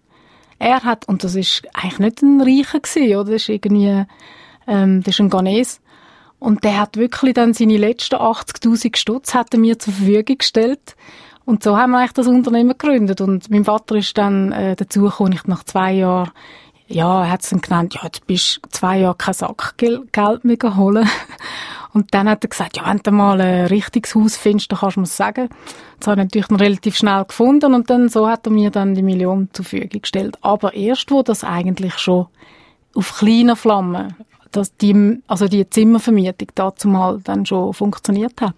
Er 0.60 0.84
hat, 0.84 1.08
und 1.08 1.24
das 1.24 1.36
ist 1.36 1.64
eigentlich 1.74 2.00
nicht 2.00 2.22
ein 2.22 2.42
Reicher 2.42 2.80
gewesen, 2.80 3.16
oder? 3.16 3.32
Das 3.32 3.44
ist 3.44 3.50
irgendwie, 3.50 4.06
ähm, 4.66 5.04
das 5.04 5.16
ist 5.16 5.20
ein 5.20 5.30
Ghanese. 5.30 5.80
Und 6.40 6.64
der 6.64 6.80
hat 6.80 6.98
wirklich 6.98 7.34
dann 7.34 7.54
seine 7.54 7.78
letzten 7.78 8.16
80.000 8.16 8.96
Stutz 8.96 9.34
hat 9.34 9.54
er 9.54 9.60
mir 9.60 9.80
zur 9.80 9.94
Verfügung 9.94 10.38
gestellt. 10.38 10.96
Und 11.48 11.64
so 11.64 11.78
haben 11.78 11.92
wir 11.92 12.00
eigentlich 12.00 12.12
das 12.12 12.28
Unternehmen 12.28 12.78
gegründet. 12.78 13.22
Und 13.22 13.50
mein 13.50 13.64
Vater 13.64 13.96
ist 13.96 14.18
dann 14.18 14.52
äh, 14.52 14.76
dazu 14.76 15.04
gekommen, 15.04 15.32
ich 15.32 15.46
nach 15.46 15.64
zwei 15.64 15.94
Jahren, 15.94 16.32
ja, 16.88 17.24
er 17.24 17.32
hat 17.32 17.42
es 17.42 17.52
dann 17.52 17.62
genannt, 17.62 17.94
ja, 17.94 18.02
jetzt 18.04 18.28
bist 18.28 18.60
du 18.62 18.70
zwei 18.70 19.00
Jahre 19.00 19.16
kein 19.16 19.34
Sackgeld 19.34 20.44
mehr 20.44 20.58
geholt. 20.58 21.08
Und 21.94 22.14
dann 22.14 22.28
hat 22.28 22.44
er 22.44 22.50
gesagt, 22.50 22.76
ja, 22.76 22.86
wenn 22.86 22.98
du 22.98 23.12
mal 23.12 23.40
ein 23.40 23.68
richtiges 23.68 24.14
Haus 24.14 24.36
findest, 24.36 24.74
dann 24.74 24.80
kannst 24.80 24.98
du 24.98 25.00
mir 25.00 25.06
sagen. 25.06 25.48
Das 26.02 26.08
habe 26.10 26.20
ich 26.20 26.26
natürlich 26.26 26.50
noch 26.50 26.60
relativ 26.60 26.98
schnell 26.98 27.24
gefunden 27.24 27.74
und 27.74 27.90
dann 27.90 28.10
so 28.10 28.28
hat 28.28 28.46
er 28.46 28.52
mir 28.52 28.70
dann 28.70 28.94
die 28.94 29.02
Million 29.02 29.50
zur 29.54 29.64
Verfügung 29.66 30.02
gestellt. 30.02 30.38
Aber 30.42 30.74
erst, 30.74 31.10
wo 31.12 31.24
das 31.24 31.46
eigentlich 31.46 31.98
schon 31.98 32.28
auf 32.94 33.18
kleiner 33.18 33.56
Flamme 33.56 34.10
dass 34.52 34.76
die, 34.78 35.22
also 35.28 35.48
die 35.48 35.70
Zimmervermietung 35.70 36.50
dazu 36.56 36.88
mal 36.88 37.20
dann 37.24 37.46
schon 37.46 37.74
funktioniert 37.74 38.40
hat. 38.42 38.54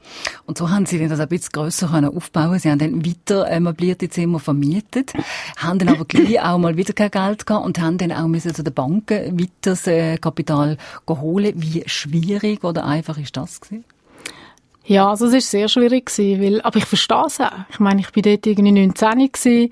Und 0.46 0.58
so 0.58 0.70
haben 0.70 0.86
Sie 0.86 1.08
das 1.08 1.20
ein 1.20 1.28
bisschen 1.28 1.52
grösser 1.52 1.88
können 1.88 2.16
aufbauen. 2.16 2.60
Sie 2.60 2.70
haben 2.70 2.80
dann 2.80 3.06
weiter 3.06 3.48
äh, 3.50 3.60
möblierte 3.60 4.10
Zimmer 4.10 4.40
vermietet, 4.40 5.14
haben 5.58 5.80
dann 5.80 5.90
aber 5.90 6.06
gleich 6.06 6.40
auch 6.42 6.58
mal 6.58 6.78
wieder 6.78 6.94
kein 6.94 7.12
Geld 7.12 7.46
gehabt 7.46 7.66
und 7.66 7.80
haben 7.80 7.98
dann 7.98 8.12
auch 8.12 8.28
müssen 8.28 8.54
zu 8.54 8.64
den 8.64 8.74
Banken 8.74 9.40
weiter 9.40 9.70
das 9.70 9.88
äh, 9.88 10.18
Kapital 10.18 10.78
holen. 11.08 11.54
Wie 11.56 11.84
schwierig 11.86 12.64
oder 12.64 12.86
einfach 12.86 13.18
ist 13.18 13.36
das 13.38 13.62
gewesen? 13.62 13.86
Ja, 14.86 15.10
also 15.10 15.28
es 15.28 15.34
ist 15.34 15.52
sehr 15.52 15.68
schwierig 15.68 16.08
gewesen, 16.08 16.42
weil, 16.42 16.62
aber 16.62 16.78
ich 16.78 16.86
verstehe 16.86 17.26
es 17.28 17.40
auch. 17.40 17.52
Ich 17.70 17.80
meine, 17.80 18.02
ich 18.02 18.12
bin 18.12 18.24
dort 18.24 18.46
irgendwie 18.48 18.72
19 18.72 19.32
gewesen, 19.32 19.72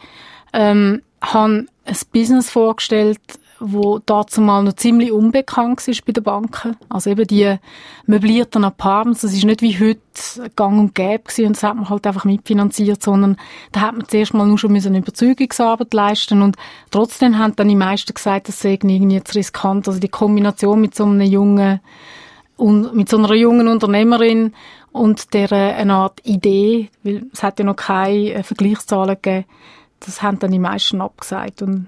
ähm, 0.54 1.02
habe 1.22 1.66
ein 1.86 1.98
Business 2.12 2.52
vorgestellt, 2.52 3.20
wo 3.60 4.00
dazu 4.00 4.42
mal 4.42 4.64
noch 4.64 4.74
ziemlich 4.74 5.12
unbekannt 5.12 5.86
war 5.88 5.96
bei 6.06 6.12
den 6.12 6.24
Banken. 6.24 6.78
Also 6.90 7.10
eben 7.10 7.26
die 7.26 7.58
möblierten 8.06 8.64
Apartments, 8.64 9.22
das 9.22 9.34
ist 9.34 9.46
nicht 9.46 9.62
wie 9.62 9.80
heute 9.80 10.52
gang 10.56 10.80
und 10.80 10.96
gäbe 10.96 11.24
gewesen, 11.24 11.48
und 11.48 11.56
das 11.56 11.64
hat 11.64 11.76
man 11.76 11.90
halt 11.90 12.06
einfach 12.06 12.26
mitfinanziert, 12.26 13.02
sondern 13.02 13.38
da 13.72 13.82
hat 13.82 13.98
man 13.98 14.08
zuerst 14.08 14.34
mal 14.34 14.48
nur 14.48 14.58
schon 14.58 14.76
eine 14.76 14.98
Überzeugungsarbeit 14.98 15.94
leisten 15.94 16.42
und 16.42 16.56
trotzdem 16.92 17.38
haben 17.38 17.56
dann 17.56 17.68
die 17.68 17.76
meisten 17.76 18.14
gesagt, 18.14 18.48
das 18.48 18.60
sei 18.60 18.74
irgendwie 18.74 19.24
zu 19.24 19.36
riskant. 19.36 19.88
Also 19.88 20.00
die 20.00 20.10
Kombination 20.10 20.82
mit 20.82 20.96
so 20.96 21.06
einem 21.06 21.22
jungen 21.22 21.80
und 22.58 22.96
mit 22.96 23.10
so 23.10 23.18
einer 23.18 23.34
jungen 23.34 23.68
Unternehmerin 23.68 24.54
und 24.92 25.34
der 25.34 25.52
eine 25.52 25.94
Art 25.94 26.22
Idee, 26.26 26.90
weil 27.04 27.26
es 27.32 27.44
hat 27.44 27.60
ja 27.60 27.66
noch 27.66 27.76
keine 27.76 28.34
äh, 28.34 28.44
Vergleichszahlen 28.44 29.16
gegeben, 29.22 29.46
das 30.00 30.22
haben 30.22 30.40
dann 30.40 30.52
die 30.52 30.60
meisten 30.60 31.02
abgesagt 31.02 31.62
und 31.62 31.88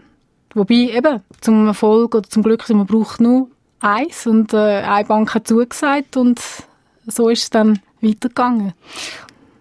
Wobei 0.54 0.76
eben 0.76 1.22
zum 1.42 1.68
Erfolg 1.68 2.16
oder 2.16 2.30
zum 2.30 2.44
Glück, 2.44 2.68
man 2.70 2.86
braucht 2.86 3.22
nur 3.22 3.50
eins 3.80 4.26
und 4.28 4.54
äh, 4.54 4.58
eine 4.58 5.06
Bank 5.08 5.34
hat 5.34 5.48
zugesagt 5.48 6.18
und 6.18 6.42
so 7.06 7.30
ist 7.30 7.44
es 7.44 7.50
dann 7.50 7.80
weitergegangen. 8.02 8.74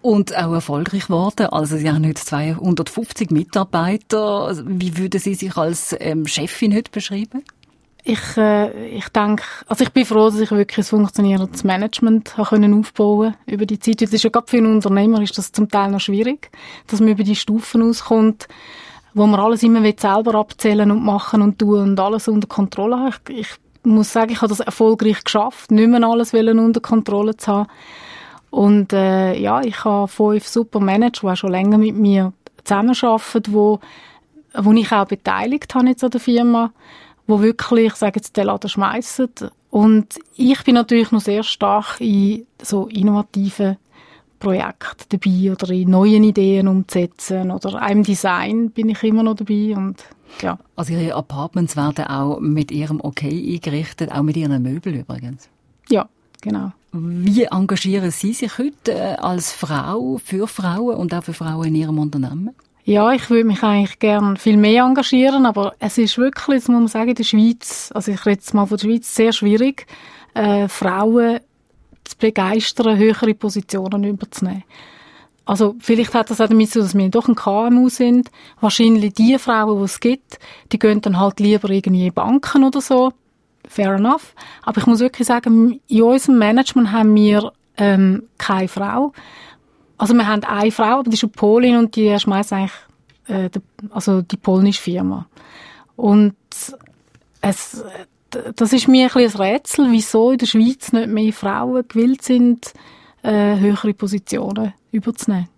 Und 0.01 0.35
auch 0.37 0.53
erfolgreich 0.53 1.07
geworden. 1.07 1.47
Also 1.47 1.75
Sie 1.77 1.89
haben 1.89 2.07
heute 2.07 2.21
250 2.21 3.31
Mitarbeiter. 3.31 4.55
Wie 4.65 4.97
würden 4.97 5.19
Sie 5.19 5.35
sich 5.35 5.57
als 5.57 5.95
ähm, 5.99 6.25
Chefin 6.25 6.73
heute 6.73 6.89
beschreiben? 6.89 7.43
Ich, 8.05 8.37
äh, 8.37 8.87
ich 8.87 9.09
denke, 9.09 9.43
also 9.67 9.83
ich 9.83 9.91
bin 9.91 10.05
froh, 10.05 10.29
dass 10.29 10.39
ich 10.39 10.51
wirklich 10.51 10.77
ein 10.77 10.89
funktionierendes 10.89 11.65
Management 11.65 12.33
können 12.47 12.79
aufbauen 12.79 13.35
über 13.45 13.65
die 13.65 13.79
Zeit. 13.79 14.01
Das 14.01 14.13
ist 14.13 14.23
ja 14.23 14.29
gerade 14.29 14.47
für 14.47 14.57
einen 14.57 14.73
Unternehmer 14.73 15.21
ist 15.21 15.37
das 15.37 15.51
zum 15.51 15.69
Teil 15.69 15.91
noch 15.91 15.99
schwierig, 15.99 16.49
dass 16.87 17.01
man 17.01 17.09
über 17.09 17.23
die 17.23 17.35
Stufen 17.35 17.83
auskommt 17.83 18.47
wo 19.19 19.27
man 19.27 19.41
alles 19.41 19.63
immer 19.63 19.83
selber 19.97 20.35
abzählen 20.35 20.89
und 20.91 21.03
machen 21.03 21.41
und 21.41 21.59
tun 21.59 21.81
und 21.81 21.99
alles 21.99 22.29
unter 22.29 22.47
Kontrolle 22.47 22.97
haben. 22.97 23.15
Ich, 23.27 23.49
ich 23.49 23.49
muss 23.83 24.13
sagen, 24.13 24.31
ich 24.31 24.37
habe 24.37 24.47
das 24.47 24.61
erfolgreich 24.61 25.21
geschafft, 25.25 25.71
nicht 25.71 25.89
mehr 25.89 26.07
alles 26.07 26.33
unter 26.33 26.79
Kontrolle 26.79 27.35
zu 27.35 27.51
haben. 27.51 27.69
Und 28.49 28.93
äh, 28.93 29.37
ja, 29.37 29.61
ich 29.61 29.83
habe 29.83 30.07
fünf 30.07 30.47
super 30.47 30.79
Manager, 30.79 31.19
die 31.21 31.27
auch 31.27 31.35
schon 31.35 31.51
länger 31.51 31.77
mit 31.77 31.97
mir 31.97 32.31
zusammenarbeiten, 32.63 33.53
wo, 33.53 33.81
wo 34.53 34.71
ich 34.71 34.91
auch 34.93 35.05
beteiligt 35.05 35.75
habe 35.75 35.87
jetzt 35.87 36.03
an 36.03 36.11
der 36.11 36.21
Firma, 36.21 36.71
wo 37.27 37.41
wirklich, 37.41 37.87
ich 37.87 37.95
sage 37.95 38.19
jetzt, 38.19 38.37
den 38.37 38.45
Laden 38.45 38.69
schmeissen. 38.69 39.29
Und 39.69 40.17
ich 40.37 40.63
bin 40.63 40.75
natürlich 40.75 41.11
noch 41.11 41.19
sehr 41.19 41.43
stark 41.43 41.99
in 41.99 42.47
so 42.61 42.87
innovativen 42.87 43.75
Projekten 44.39 45.05
dabei 45.09 45.51
oder 45.51 45.69
in 45.71 45.89
neuen 45.89 46.23
Ideen 46.23 46.67
umzusetzen 46.67 47.51
oder 47.51 47.81
einem 47.81 48.03
Design 48.03 48.71
bin 48.71 48.89
ich 48.89 49.03
immer 49.03 49.23
noch 49.23 49.35
dabei 49.35 49.75
und 49.75 50.03
ja. 50.41 50.57
Also 50.75 50.93
Ihre 50.93 51.15
Apartments 51.15 51.75
werden 51.75 52.05
auch 52.05 52.39
mit 52.39 52.71
Ihrem 52.71 53.01
Okay 53.01 53.53
eingerichtet, 53.53 54.11
auch 54.11 54.21
mit 54.21 54.37
Ihren 54.37 54.61
Möbeln 54.61 54.99
übrigens? 54.99 55.49
Ja, 55.89 56.07
genau. 56.41 56.71
Wie 56.91 57.43
engagieren 57.43 58.11
Sie 58.11 58.33
sich 58.33 58.57
heute 58.57 58.93
äh, 58.93 59.15
als 59.15 59.51
Frau 59.51 60.19
für 60.23 60.47
Frauen 60.47 60.97
und 60.97 61.13
auch 61.13 61.23
für 61.23 61.33
Frauen 61.33 61.67
in 61.67 61.75
Ihrem 61.75 61.99
Unternehmen? 61.99 62.51
Ja, 62.83 63.11
ich 63.11 63.29
würde 63.29 63.43
mich 63.43 63.61
eigentlich 63.61 63.99
gern 63.99 64.37
viel 64.37 64.57
mehr 64.57 64.85
engagieren, 64.85 65.45
aber 65.45 65.75
es 65.77 65.97
ist 65.99 66.17
wirklich, 66.17 66.55
jetzt 66.55 66.69
muss 66.69 66.79
man 66.79 66.87
sagen, 66.87 67.09
in 67.09 67.15
der 67.15 67.23
Schweiz, 67.23 67.91
also 67.93 68.11
ich 68.11 68.25
rede 68.25 68.37
jetzt 68.37 68.53
mal 68.53 68.65
von 68.65 68.77
der 68.77 68.87
Schweiz, 68.87 69.13
sehr 69.13 69.31
schwierig, 69.31 69.85
äh, 70.33 70.67
Frauen 70.67 71.39
zu 72.09 72.17
begeistern, 72.17 72.97
höhere 72.97 73.33
Positionen 73.33 74.03
überzunehmen. 74.03 74.63
Also 75.45 75.75
vielleicht 75.79 76.13
hat 76.13 76.29
das 76.29 76.41
auch 76.41 76.47
damit 76.47 76.69
zu, 76.69 76.79
dass 76.79 76.95
wir 76.95 77.09
doch 77.09 77.27
ein 77.27 77.33
KMU 77.33 77.89
sind. 77.89 78.29
Wahrscheinlich 78.59 79.13
die 79.15 79.37
Frauen, 79.39 79.79
die 79.79 79.83
es 79.85 79.99
gibt, 79.99 80.37
die 80.71 80.77
gehen 80.77 81.01
dann 81.01 81.19
halt 81.19 81.39
lieber 81.39 81.71
irgendwie 81.71 82.05
in 82.05 82.13
Banken 82.13 82.63
oder 82.63 82.81
so. 82.81 83.13
Fair 83.67 83.95
enough. 83.95 84.35
Aber 84.61 84.77
ich 84.77 84.85
muss 84.85 84.99
wirklich 84.99 85.27
sagen, 85.27 85.79
in 85.87 86.01
unserem 86.03 86.37
Management 86.37 86.91
haben 86.91 87.15
wir 87.15 87.51
ähm, 87.77 88.23
keine 88.37 88.67
Frau. 88.67 89.11
Also 89.97 90.13
wir 90.13 90.27
haben 90.27 90.43
eine 90.43 90.71
Frau, 90.71 90.99
aber 90.99 91.09
die 91.09 91.15
ist 91.15 91.23
eine 91.23 91.31
Polin 91.31 91.77
und 91.77 91.95
die 91.95 92.17
schmeißt 92.19 92.53
eigentlich 92.53 92.71
äh, 93.27 93.49
die, 93.49 93.59
also 93.89 94.21
die 94.21 94.37
polnische 94.37 94.81
Firma. 94.81 95.25
Und 95.95 96.35
es, 97.41 97.83
das 98.55 98.73
ist 98.73 98.87
mir 98.87 99.09
ein, 99.15 99.23
ein 99.23 99.29
Rätsel, 99.29 99.91
wieso 99.91 100.31
in 100.31 100.37
der 100.37 100.45
Schweiz 100.45 100.91
nicht 100.91 101.07
mehr 101.07 101.33
Frauen 101.33 101.87
gewillt 101.87 102.23
sind, 102.23 102.73
äh, 103.23 103.57
höhere 103.57 103.93
Positionen 103.93 104.73
überzunehmen. 104.91 105.49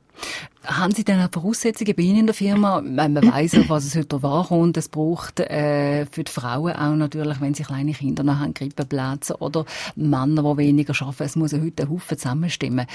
Haben 0.63 0.93
Sie 0.93 1.03
denn 1.03 1.19
auch 1.19 1.31
Voraussetzungen 1.31 1.95
bei 1.95 2.03
Ihnen 2.03 2.19
in 2.19 2.25
der 2.27 2.35
Firma? 2.35 2.81
Man 2.81 3.15
weiss 3.15 3.55
auch, 3.55 3.67
was 3.69 3.85
es 3.85 3.95
heute 3.95 4.21
wahrkommt. 4.21 4.77
Es 4.77 4.89
braucht 4.89 5.39
äh, 5.39 6.05
für 6.05 6.23
die 6.23 6.31
Frauen 6.31 6.73
auch 6.73 6.95
natürlich, 6.95 7.41
wenn 7.41 7.55
sie 7.55 7.63
kleine 7.63 7.93
Kinder 7.93 8.21
noch 8.21 8.37
haben, 8.37 8.53
Krippenplätze 8.53 9.37
oder 9.37 9.65
Männer, 9.95 10.43
die 10.43 10.57
weniger 10.57 10.93
arbeiten. 11.01 11.23
Es 11.23 11.35
muss 11.35 11.51
ja 11.51 11.59
heute 11.59 11.83
ein 11.83 11.89
Haufen 11.89 12.17
zusammenstimmen. 12.17 12.85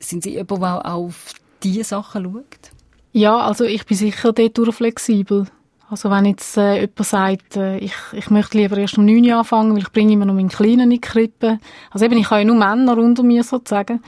Sind 0.00 0.24
Sie 0.24 0.30
jemand, 0.30 0.62
der 0.62 0.84
auch 0.86 1.04
auf 1.04 1.34
diese 1.62 1.84
Sachen 1.84 2.24
schaut? 2.24 2.72
Ja, 3.12 3.38
also 3.38 3.64
ich 3.64 3.86
bin 3.86 3.96
sicher 3.96 4.32
dort 4.32 4.74
flexibel. 4.74 5.46
Also 5.92 6.08
wenn 6.08 6.24
jetzt 6.24 6.56
äh, 6.56 6.80
jemand 6.80 7.04
sagt, 7.04 7.56
äh, 7.58 7.76
ich, 7.76 7.92
ich 8.12 8.30
möchte 8.30 8.56
lieber 8.56 8.78
erst 8.78 8.96
um 8.96 9.04
9 9.04 9.26
Uhr 9.26 9.36
anfangen, 9.36 9.72
weil 9.72 9.82
ich 9.82 9.92
bringe 9.92 10.14
immer 10.14 10.24
noch 10.24 10.32
meinen 10.32 10.48
Kleinen 10.48 10.80
in 10.80 10.90
die 10.90 11.00
Krippe. 11.02 11.58
Also 11.90 12.06
eben, 12.06 12.16
ich 12.16 12.30
habe 12.30 12.40
ja 12.40 12.46
nur 12.46 12.56
Männer 12.56 12.96
unter 12.96 13.22
mir 13.22 13.44
sozusagen 13.44 14.02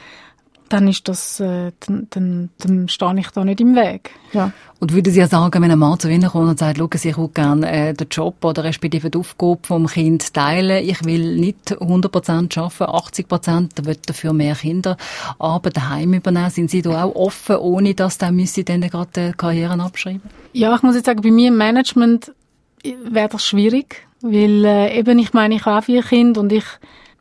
dann 0.69 0.89
ist 0.89 1.09
das, 1.09 1.41
äh, 1.41 1.73
dann, 1.87 2.07
dann, 2.11 2.51
dann 2.59 2.89
stehe 2.89 3.19
ich 3.19 3.29
da 3.29 3.45
nicht 3.45 3.61
im 3.61 3.75
Weg. 3.77 4.11
Ja. 4.33 4.53
Und 4.81 4.93
würden 4.93 5.13
Sie 5.13 5.21
ja 5.21 5.29
sagen, 5.29 5.63
wenn 5.63 5.71
ein 5.71 5.79
Mann 5.79 5.99
zu 5.99 6.09
Ihnen 6.11 6.29
kommt 6.29 6.49
und 6.49 6.59
sagt, 6.59 6.79
schauen 6.79 6.91
Sie, 6.95 7.11
ich 7.11 7.17
würde 7.17 7.33
gerne 7.33 7.71
äh, 7.71 7.95
den 7.95 8.09
Job 8.11 8.45
oder 8.45 8.65
respektive 8.65 9.11
die 9.11 9.19
Aufgabe 9.19 9.61
vom 9.63 9.87
Kind 9.87 10.35
teilen, 10.35 10.85
ich 10.85 11.05
will 11.05 11.37
nicht 11.37 11.73
100% 11.73 12.59
arbeiten, 12.59 13.25
80%, 13.25 13.87
will 13.87 13.97
dafür 14.07 14.33
mehr 14.33 14.55
Kinder 14.55 14.97
aber 15.39 15.71
daheim 15.71 16.15
übernehmen, 16.15 16.51
sind 16.51 16.71
Sie 16.71 16.83
da 16.83 17.05
auch 17.05 17.15
offen, 17.15 17.57
ohne 17.57 17.95
dass 17.95 18.19
dann 18.19 18.37
müsste 18.37 18.65
dann 18.65 18.81
gerade 18.81 19.33
Karrieren 19.37 19.81
abschreiben? 19.81 20.23
Ja, 20.53 20.75
ich 20.75 20.83
muss 20.83 20.95
jetzt 20.95 21.07
sagen, 21.07 21.23
bei 21.23 21.31
mir 21.31 21.49
im 21.49 21.57
Management 21.57 22.33
wäre 22.83 23.29
das 23.29 23.45
schwierig, 23.45 24.07
weil 24.21 24.65
äh, 24.65 24.99
eben, 24.99 25.19
ich 25.19 25.33
meine, 25.33 25.57
ich 25.57 25.65
habe 25.65 25.85
vier 25.85 26.03
Kinder 26.03 26.41
und 26.41 26.53
ich 26.53 26.65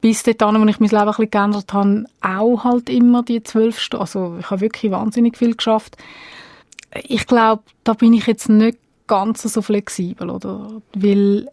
bis 0.03 0.21
dahin, 0.21 0.61
wo 0.61 0.65
ich 0.65 0.81
mein 0.81 0.89
Leben 0.89 1.01
ein 1.01 1.07
bisschen 1.07 1.31
geändert 1.31 1.71
habe, 1.71 2.03
auch 2.19 2.65
halt 2.65 2.89
immer 2.89 3.23
die 3.23 3.41
zwölf 3.41 3.79
Stunden. 3.79 4.01
Also 4.01 4.35
ich 4.37 4.51
habe 4.51 4.59
wirklich 4.59 4.91
wahnsinnig 4.91 5.37
viel 5.37 5.55
geschafft. 5.55 5.95
Ich 7.03 7.25
glaube, 7.25 7.63
da 7.85 7.93
bin 7.93 8.11
ich 8.11 8.27
jetzt 8.27 8.49
nicht 8.49 8.77
ganz 9.07 9.43
so 9.43 9.61
flexibel, 9.61 10.29
oder? 10.29 10.81
Weil 10.93 11.47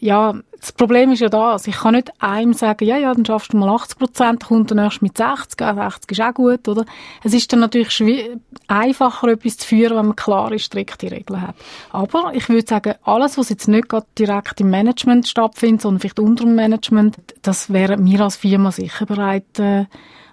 ja, 0.00 0.34
das 0.60 0.72
Problem 0.72 1.12
ist 1.12 1.20
ja 1.20 1.28
das. 1.28 1.66
Ich 1.66 1.76
kann 1.76 1.94
nicht 1.94 2.10
einem 2.20 2.52
sagen, 2.52 2.84
ja, 2.84 2.96
ja, 2.96 3.12
dann 3.12 3.24
schaffst 3.24 3.52
du 3.52 3.56
mal 3.56 3.68
80 3.68 3.98
Prozent, 3.98 4.44
kommt 4.44 4.70
dann 4.70 4.78
erst 4.78 5.02
mit 5.02 5.16
60, 5.16 5.58
60 5.58 6.12
ist 6.12 6.20
auch 6.20 6.34
gut, 6.34 6.66
oder? 6.68 6.84
Es 7.22 7.34
ist 7.34 7.52
dann 7.52 7.60
natürlich 7.60 8.30
einfacher, 8.66 9.28
etwas 9.28 9.58
zu 9.58 9.66
führen, 9.66 9.96
wenn 9.96 10.06
man 10.06 10.16
klare, 10.16 10.58
strikte 10.58 11.10
Regeln 11.10 11.42
hat. 11.42 11.56
Aber 11.90 12.32
ich 12.34 12.48
würde 12.48 12.66
sagen, 12.66 12.94
alles, 13.02 13.38
was 13.38 13.48
jetzt 13.48 13.68
nicht 13.68 13.88
gerade 13.88 14.06
direkt 14.18 14.60
im 14.60 14.70
Management 14.70 15.26
stattfindet, 15.26 15.82
sondern 15.82 16.00
vielleicht 16.00 16.20
unter 16.20 16.44
dem 16.44 16.54
Management, 16.54 17.16
das 17.42 17.72
wäre 17.72 17.96
mir 17.96 18.20
als 18.20 18.36
Firma 18.36 18.72
sicher 18.72 19.06
bereit, 19.06 19.58
äh, 19.58 19.86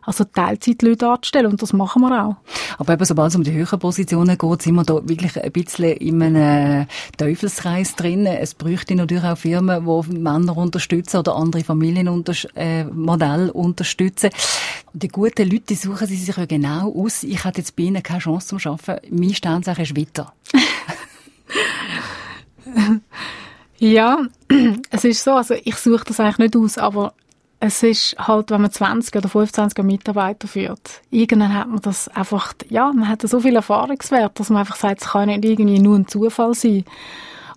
also 0.05 0.23
Teilzeitleute 0.23 1.07
anzustellen 1.07 1.47
und 1.47 1.61
das 1.61 1.73
machen 1.73 2.01
wir 2.03 2.25
auch. 2.25 2.35
Aber 2.77 2.93
eben, 2.93 3.05
sobald 3.05 3.29
es 3.29 3.35
um 3.35 3.43
die 3.43 3.51
höheren 3.51 3.79
Positionen 3.79 4.37
geht, 4.37 4.61
sind 4.61 4.75
wir 4.75 4.83
da 4.83 5.07
wirklich 5.07 5.41
ein 5.41 5.51
bisschen 5.51 5.97
in 5.97 6.21
einem 6.21 6.87
Teufelskreis 7.17 7.95
drin. 7.95 8.25
Es 8.25 8.53
bräuchte 8.53 8.95
natürlich 8.95 9.23
auch 9.23 9.37
Firmen, 9.37 9.85
die 9.85 10.17
Männer 10.17 10.57
unterstützen 10.57 11.17
oder 11.17 11.35
andere 11.35 11.63
Familienmodelle 11.63 13.47
äh, 13.47 13.51
unterstützen. 13.51 14.29
Die 14.93 15.07
guten 15.07 15.49
Leute, 15.49 15.65
die 15.69 15.75
suchen 15.75 16.07
sie 16.07 16.15
sich 16.15 16.35
ja 16.35 16.45
genau 16.45 16.93
aus. 16.93 17.23
Ich 17.23 17.43
hatte 17.43 17.59
jetzt 17.59 17.75
bei 17.75 17.83
ihnen 17.83 18.03
keine 18.03 18.19
Chance 18.19 18.57
zum 18.57 18.71
Arbeiten. 18.71 19.15
Mein 19.15 19.33
Sternzeichen 19.33 19.83
ist 19.83 19.97
weiter. 19.97 20.33
ja, 23.77 24.19
es 24.91 25.03
ist 25.03 25.23
so, 25.23 25.33
also 25.33 25.55
ich 25.63 25.75
suche 25.75 26.05
das 26.05 26.19
eigentlich 26.19 26.53
nicht 26.53 26.55
aus, 26.55 26.77
aber 26.77 27.13
es 27.59 27.83
ist 27.83 28.15
halt, 28.19 28.51
wenn 28.51 28.61
man 28.61 28.71
20 28.71 29.15
oder 29.15 29.29
25 29.29 29.83
Mitarbeiter 29.83 30.47
führt, 30.47 31.01
irgendwann 31.09 31.53
hat 31.53 31.67
man 31.67 31.81
das 31.81 32.07
einfach, 32.09 32.53
ja, 32.69 32.91
man 32.93 33.07
hat 33.07 33.21
so 33.21 33.39
viel 33.39 33.55
Erfahrungswert, 33.55 34.39
dass 34.39 34.49
man 34.49 34.59
einfach 34.59 34.75
sagt, 34.75 35.01
es 35.01 35.09
kann 35.09 35.27
nicht 35.27 35.45
irgendwie 35.45 35.79
nur 35.79 35.97
ein 35.97 36.07
Zufall 36.07 36.53
sein. 36.53 36.85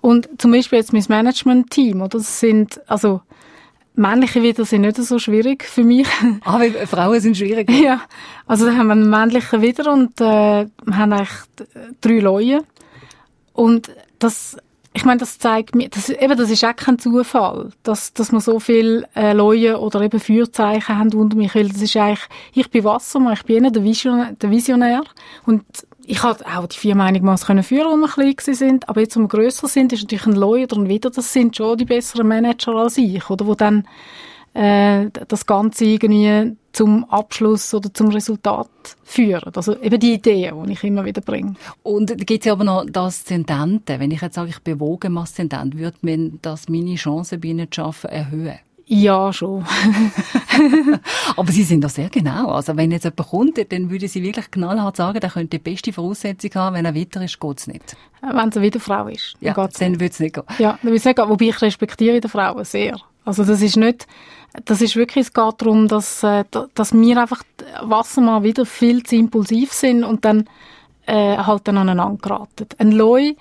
Und 0.01 0.29
zum 0.39 0.53
Beispiel 0.53 0.79
jetzt 0.79 0.93
mein 0.93 1.05
Management-Team, 1.09 2.01
oder? 2.01 2.19
Das 2.19 2.41
sind, 2.41 2.81
also, 2.89 3.21
männliche 3.95 4.43
wieder 4.43 4.65
sind 4.65 4.83
nicht 4.83 4.97
so 4.97 5.19
schwierig 5.19 5.65
für 5.65 5.83
mich. 5.83 6.07
Ah, 6.45 6.61
weil 6.61 6.87
Frauen 6.87 7.21
sind 7.21 7.37
schwierig. 7.37 7.69
ja. 7.71 8.01
Also, 8.47 8.67
da 8.67 8.77
haben 8.77 8.87
wir 8.87 8.93
einen 8.93 9.11
männlichen 9.11 9.61
wieder 9.61 9.93
und, 9.93 10.21
äh, 10.21 10.67
wir 10.85 10.97
haben 10.97 11.13
eigentlich 11.13 11.31
drei 12.01 12.21
Leute. 12.21 12.65
Und 13.53 13.91
das 14.21 14.57
ich 14.99 15.05
meine, 15.05 15.21
das 15.21 15.39
zeigt 15.39 15.77
mir, 15.77 15.89
das, 15.89 16.09
eben, 16.09 16.37
das 16.37 16.51
ist 16.51 16.65
auch 16.65 16.75
kein 16.75 16.99
Zufall, 16.99 17.71
dass, 17.85 18.13
dass 18.15 18.33
wir 18.33 18.41
so 18.41 18.59
viele 18.59 19.09
äh, 19.15 19.33
Leute 19.33 19.79
oder 19.79 20.01
eben 20.01 20.19
Führzeichen 20.19 20.99
haben 20.99 21.15
unter 21.15 21.37
mich, 21.37 21.55
weil 21.55 21.69
das 21.69 21.81
ist 21.81 21.97
eigentlich, 21.97 22.27
ich 22.53 22.69
bin 22.69 22.83
Wassermann, 22.83 23.35
ich 23.35 23.45
bin 23.45 23.59
einer 23.59 23.71
der 23.71 23.85
Visionär, 23.85 24.33
der 24.33 24.51
Visionär 24.51 25.05
und 25.47 25.63
ich 26.05 26.25
hatte 26.25 26.45
auch 26.47 26.67
die 26.67 26.77
vier 26.77 26.97
einigermaßen 26.97 27.47
können 27.47 27.63
führen, 27.63 28.03
als 28.03 28.17
wir 28.17 28.35
klein 28.35 28.55
sind. 28.57 28.89
Aber 28.89 29.01
jetzt, 29.01 29.17
wo 29.17 29.21
wir 29.21 29.29
grösser 29.29 29.69
sind, 29.69 29.93
ist 29.93 30.03
natürlich 30.03 30.27
ein 30.27 30.33
Lawyer 30.33 30.67
und 30.73 30.89
wieder, 30.89 31.11
das 31.11 31.33
sind 31.33 31.55
schon 31.55 31.79
die 31.79 31.85
besseren 31.85 32.27
Manager 32.27 32.75
als 32.75 32.99
ich, 32.99 33.31
oder? 33.31 33.47
Wo 33.47 33.55
dann, 33.55 33.87
äh, 34.55 35.11
das 35.29 35.47
Ganze 35.47 35.85
irgendwie 35.85 36.57
zum 36.79 37.05
Abschluss 37.11 37.75
oder 37.75 37.93
zum 37.93 38.11
Resultat 38.11 38.69
führen. 39.03 39.53
Also 39.53 39.77
eben 39.81 39.99
die 39.99 40.15
Ideen, 40.15 40.63
die 40.65 40.75
ich 40.75 40.85
immer 40.85 41.05
wieder 41.05 41.21
bringe. 41.21 41.55
Und 41.83 42.25
gibt 42.25 42.47
es 42.47 42.53
aber 42.53 42.63
noch 42.63 42.87
das 42.89 43.19
Aszendente. 43.19 43.99
Wenn 43.99 44.13
ich 44.13 44.21
jetzt 44.21 44.37
sage, 44.37 44.51
ich 44.51 44.61
bewoge 44.61 45.09
im 45.09 45.19
Aszendent, 45.19 45.77
würde 45.77 45.99
man 46.03 46.39
das 46.41 46.69
meine 46.69 46.95
Chancen 46.95 47.41
bei 47.41 47.49
Ihnen 47.49 47.73
zu 47.73 47.83
arbeiten 47.83 48.15
erhöhen? 48.15 48.59
Ja, 48.87 49.33
schon. 49.33 49.67
Aber 51.37 51.51
Sie 51.51 51.65
sind 51.65 51.83
doch 51.83 51.91
sehr 51.91 52.11
genau. 52.11 52.53
Also 52.53 52.77
wenn 52.77 52.93
jetzt 52.93 53.05
jemand 53.05 53.29
kommt, 53.29 53.73
dann 53.73 53.91
würde 53.91 54.07
Sie 54.07 54.23
wirklich 54.23 54.49
knallhart 54.53 54.97
sagen, 54.97 55.19
der 55.19 55.31
könnte 55.31 55.59
die 55.59 55.71
beste 55.71 55.93
Voraussetzung 55.93 56.53
haben, 56.55 56.77
wenn 56.77 56.85
er 56.85 56.95
weiter 56.95 57.23
ist, 57.23 57.41
geht 57.41 57.59
es 57.59 57.67
nicht. 57.67 57.97
Wenn 58.21 58.49
es 58.49 58.57
eine 58.57 58.65
Wiederfrau 58.65 59.09
ist, 59.09 59.37
dann 59.41 59.55
ja, 59.55 59.69
dann 59.69 60.01
würde 60.01 60.13
es 60.13 60.21
nicht 60.21 60.37
gehen. 60.37 60.45
Ja, 60.59 60.79
dann 60.81 60.85
würde 60.85 60.97
es 60.97 61.05
nicht 61.05 61.17
gehen. 61.17 61.29
Wobei 61.29 61.47
ich 61.47 61.61
respektiere 61.61 62.21
die 62.21 62.29
Frauen 62.29 62.65
sehr. 62.65 62.99
Also 63.29 63.45
das 63.45 63.61
ist 63.61 63.77
nicht, 63.77 64.07
das 64.65 64.81
ist 64.81 64.97
wirklich, 64.97 65.27
es 65.27 65.35
geht 65.35 65.55
darum, 65.59 65.87
dass, 65.87 66.23
äh, 66.23 66.45
dass 66.75 66.95
wir 66.95 67.21
einfach 67.21 67.43
Wassermann 67.83 68.43
wieder 68.43 68.65
viel 68.65 69.03
zu 69.03 69.17
impulsiv 69.17 69.71
sind 69.71 70.03
und 70.03 70.25
dann 70.25 70.49
äh, 71.05 71.37
halt 71.37 71.69
dann 71.69 71.77
aneinander 71.77 72.17
geraten. 72.23 72.67
Ein 72.79 72.93
Loi 72.93 73.37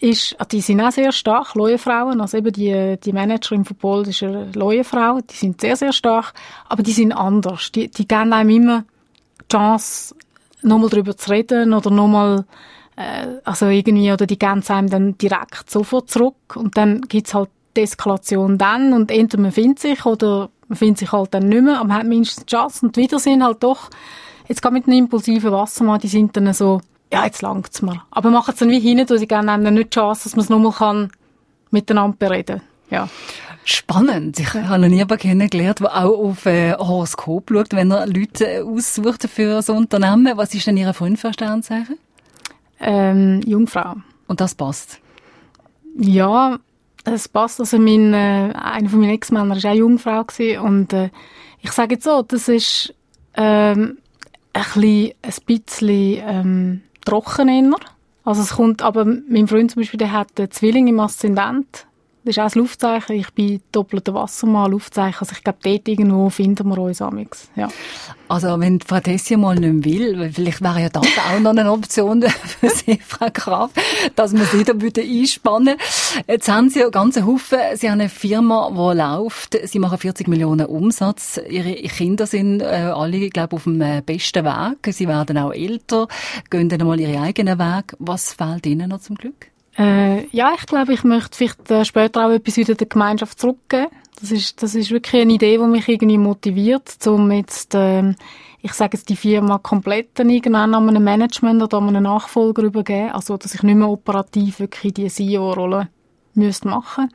ist, 0.00 0.34
ah, 0.40 0.44
die 0.44 0.60
sind 0.60 0.80
auch 0.80 0.90
sehr 0.90 1.12
stark, 1.12 1.54
Leuenfrauen, 1.54 2.20
also 2.20 2.36
eben 2.36 2.52
die, 2.52 2.98
die 2.98 3.12
Manager 3.12 3.54
im 3.54 3.64
Football, 3.64 4.02
das 4.02 4.16
ist 4.16 4.24
eine 4.24 4.50
Leuenfrau, 4.56 5.20
die 5.20 5.36
sind 5.36 5.60
sehr, 5.60 5.76
sehr 5.76 5.92
stark, 5.92 6.34
aber 6.68 6.82
die 6.82 6.90
sind 6.90 7.12
anders. 7.12 7.70
Die, 7.70 7.88
die 7.88 8.08
geben 8.08 8.32
einem 8.32 8.50
immer 8.50 8.84
die 9.40 9.52
Chance, 9.52 10.16
nochmal 10.62 10.88
darüber 10.88 11.16
zu 11.16 11.30
reden 11.30 11.74
oder 11.74 11.90
nochmal, 11.90 12.44
äh, 12.96 13.28
also 13.44 13.66
irgendwie, 13.68 14.10
oder 14.12 14.26
die 14.26 14.38
geben 14.40 14.58
es 14.58 14.70
einem 14.72 14.90
dann 14.90 15.16
direkt 15.16 15.70
sofort 15.70 16.10
zurück 16.10 16.56
und 16.56 16.76
dann 16.76 17.02
gibt's 17.02 17.34
halt 17.34 17.50
die 17.76 17.82
Eskalation 17.82 18.58
dann 18.58 18.92
und 18.92 19.10
entweder 19.10 19.42
man 19.42 19.52
findet 19.52 19.78
sich 19.80 20.04
oder 20.04 20.50
man 20.68 20.76
findet 20.76 20.98
sich 20.98 21.12
halt 21.12 21.34
dann 21.34 21.48
nicht 21.48 21.62
mehr, 21.62 21.78
aber 21.78 21.88
man 21.88 21.98
hat 21.98 22.06
mindestens 22.06 22.46
die 22.46 22.54
Chance 22.54 22.86
und 22.86 22.96
wieder 22.96 23.18
sind 23.18 23.42
halt 23.42 23.62
doch, 23.62 23.90
jetzt 24.48 24.62
gerade 24.62 24.74
mit 24.74 24.86
einem 24.86 24.98
impulsiven 24.98 25.52
Wassermann, 25.52 26.00
die 26.00 26.08
sind 26.08 26.36
dann 26.36 26.52
so, 26.52 26.80
ja, 27.12 27.24
jetzt 27.24 27.42
langt's 27.42 27.82
mir. 27.82 28.02
Aber 28.10 28.30
machen 28.30 28.52
es 28.52 28.58
dann 28.58 28.70
wie 28.70 28.80
hinten, 28.80 29.08
weil 29.08 29.18
sie 29.18 29.28
gerne 29.28 29.52
haben 29.52 29.62
nicht 29.62 29.86
die 29.86 29.90
Chance, 29.90 30.24
dass 30.24 30.36
man 30.36 30.44
es 30.44 30.50
nochmal 30.50 30.72
kann 30.72 31.10
miteinander 31.70 32.16
bereden. 32.16 32.62
Ja. 32.90 33.08
Spannend. 33.64 34.38
Ich 34.40 34.52
habe 34.54 34.78
noch 34.78 34.88
nie 34.88 35.04
kennengelernt, 35.04 35.80
der 35.80 36.04
auch 36.04 36.30
auf 36.30 36.46
äh, 36.46 36.74
Horoskop 36.74 37.50
schaut, 37.50 37.72
wenn 37.72 37.90
er 37.92 38.06
Leute 38.06 38.46
äh, 38.46 38.62
aussucht 38.62 39.28
für 39.28 39.62
so 39.62 39.74
Unternehmen. 39.74 40.36
Was 40.36 40.52
ist 40.52 40.66
denn 40.66 40.76
Ihr 40.76 40.92
Freund 40.92 41.18
für 41.18 41.32
Sternzeichen? 41.32 41.96
Ähm, 42.80 43.40
Jungfrau. 43.46 43.94
Und 44.26 44.40
das 44.40 44.54
passt? 44.54 44.98
Ja, 45.96 46.58
es 47.04 47.28
passt. 47.28 47.60
Also 47.60 47.78
mein, 47.78 48.14
äh, 48.14 48.52
einer 48.54 48.88
von 48.88 49.00
meinen 49.00 49.14
Ex-Männern 49.14 49.62
war 49.62 49.70
auch 49.70 49.74
Jungfrau 49.74 50.24
gewesen. 50.24 50.60
und 50.60 50.92
äh, 50.92 51.10
ich 51.60 51.72
sage 51.72 51.94
jetzt 51.94 52.04
so, 52.04 52.22
das 52.22 52.48
ist 52.48 52.94
ähm, 53.36 53.98
ein 54.52 54.62
bisschen, 54.74 55.12
ein 55.22 55.34
bisschen 55.46 56.22
ähm, 56.26 56.80
trocken 57.04 57.48
eher. 57.48 57.76
Also 58.24 58.42
es 58.42 58.50
kommt, 58.50 58.82
aber 58.82 59.04
mein 59.04 59.48
Freund 59.48 59.70
zum 59.70 59.82
Beispiel, 59.82 59.98
der 59.98 60.12
hat 60.12 60.38
einen 60.38 60.50
Zwilling 60.50 60.88
im 60.88 61.00
Aszendent. 61.00 61.86
Das 62.24 62.36
ist 62.36 62.38
auch 62.38 62.44
das 62.44 62.54
Luftzeichen. 62.54 63.16
Ich 63.16 63.32
bin 63.32 63.60
doppelter 63.72 64.14
Wassermann, 64.14 64.70
Luftzeichen. 64.70 65.18
Also 65.20 65.32
ich 65.32 65.42
glaube, 65.42 65.58
dort 65.62 65.88
irgendwo 65.88 66.30
finden 66.30 66.68
wir 66.68 66.78
uns 66.78 67.02
amix. 67.02 67.50
Ja. 67.56 67.68
Also 68.28 68.60
wenn 68.60 68.80
Frau 68.80 69.00
Tessia 69.00 69.36
mal 69.36 69.56
nicht 69.56 69.84
will, 69.84 70.30
vielleicht 70.32 70.62
wäre 70.62 70.82
ja 70.82 70.88
das 70.88 71.02
auch 71.02 71.40
noch 71.40 71.50
eine 71.50 71.70
Option 71.70 72.22
für 72.60 72.70
Sie, 72.70 72.98
Frau 73.04 73.26
Graf, 73.32 73.72
dass 74.14 74.32
wir 74.34 74.44
Sie 74.44 74.62
da 74.62 74.72
bitte 74.72 75.02
einspannen. 75.02 75.76
Jetzt 76.28 76.48
haben 76.48 76.70
Sie 76.70 76.78
ja 76.78 76.90
ganze 76.90 77.26
Haufen. 77.26 77.58
Sie 77.74 77.90
haben 77.90 78.00
eine 78.00 78.08
Firma, 78.08 78.70
die 78.70 78.98
läuft. 78.98 79.58
Sie 79.64 79.80
machen 79.80 79.98
40 79.98 80.28
Millionen 80.28 80.66
Umsatz. 80.66 81.40
Ihre 81.48 81.74
Kinder 81.74 82.26
sind 82.26 82.60
äh, 82.62 82.92
alle, 82.94 83.30
glaube 83.30 83.56
auf 83.56 83.64
dem 83.64 83.80
äh, 83.80 84.00
besten 84.00 84.44
Weg. 84.44 84.94
Sie 84.94 85.08
werden 85.08 85.36
auch 85.38 85.52
älter, 85.52 86.06
gehen 86.50 86.68
dann 86.68 86.86
mal 86.86 87.00
ihre 87.00 87.20
eigenen 87.20 87.58
Weg. 87.58 87.96
Was 87.98 88.32
fehlt 88.32 88.64
Ihnen 88.64 88.90
noch 88.90 89.00
zum 89.00 89.16
Glück? 89.16 89.51
Äh, 89.78 90.26
ja, 90.28 90.52
ich 90.56 90.66
glaube, 90.66 90.92
ich 90.92 91.04
möchte 91.04 91.36
vielleicht 91.36 91.70
äh, 91.70 91.84
später 91.84 92.26
auch 92.26 92.30
etwas 92.30 92.56
wieder 92.56 92.74
der 92.74 92.86
Gemeinschaft 92.86 93.40
zurückgeben. 93.40 93.88
Das 94.20 94.30
ist, 94.30 94.62
das 94.62 94.74
ist 94.74 94.90
wirklich 94.90 95.22
eine 95.22 95.32
Idee, 95.32 95.56
die 95.56 95.64
mich 95.64 95.88
irgendwie 95.88 96.18
motiviert, 96.18 96.94
um 97.06 97.30
jetzt, 97.32 97.74
äh, 97.74 98.14
ich 98.60 98.72
sage 98.74 98.96
jetzt, 98.96 99.08
die 99.08 99.16
Firma 99.16 99.58
komplett 99.58 100.10
dann 100.18 100.30
irgendwann 100.30 100.74
an 100.74 100.88
einem 100.88 101.02
Management 101.02 101.62
oder 101.62 101.78
an 101.78 101.88
einen 101.88 102.04
Nachfolger 102.04 102.62
übergeben. 102.62 103.10
Also, 103.10 103.36
dass 103.36 103.54
ich 103.54 103.62
nicht 103.62 103.74
mehr 103.74 103.88
operativ 103.88 104.60
wirklich 104.60 104.94
die 104.94 105.08
CEO-Rolle 105.08 105.88
müsste 106.34 106.68
machen. 106.68 107.08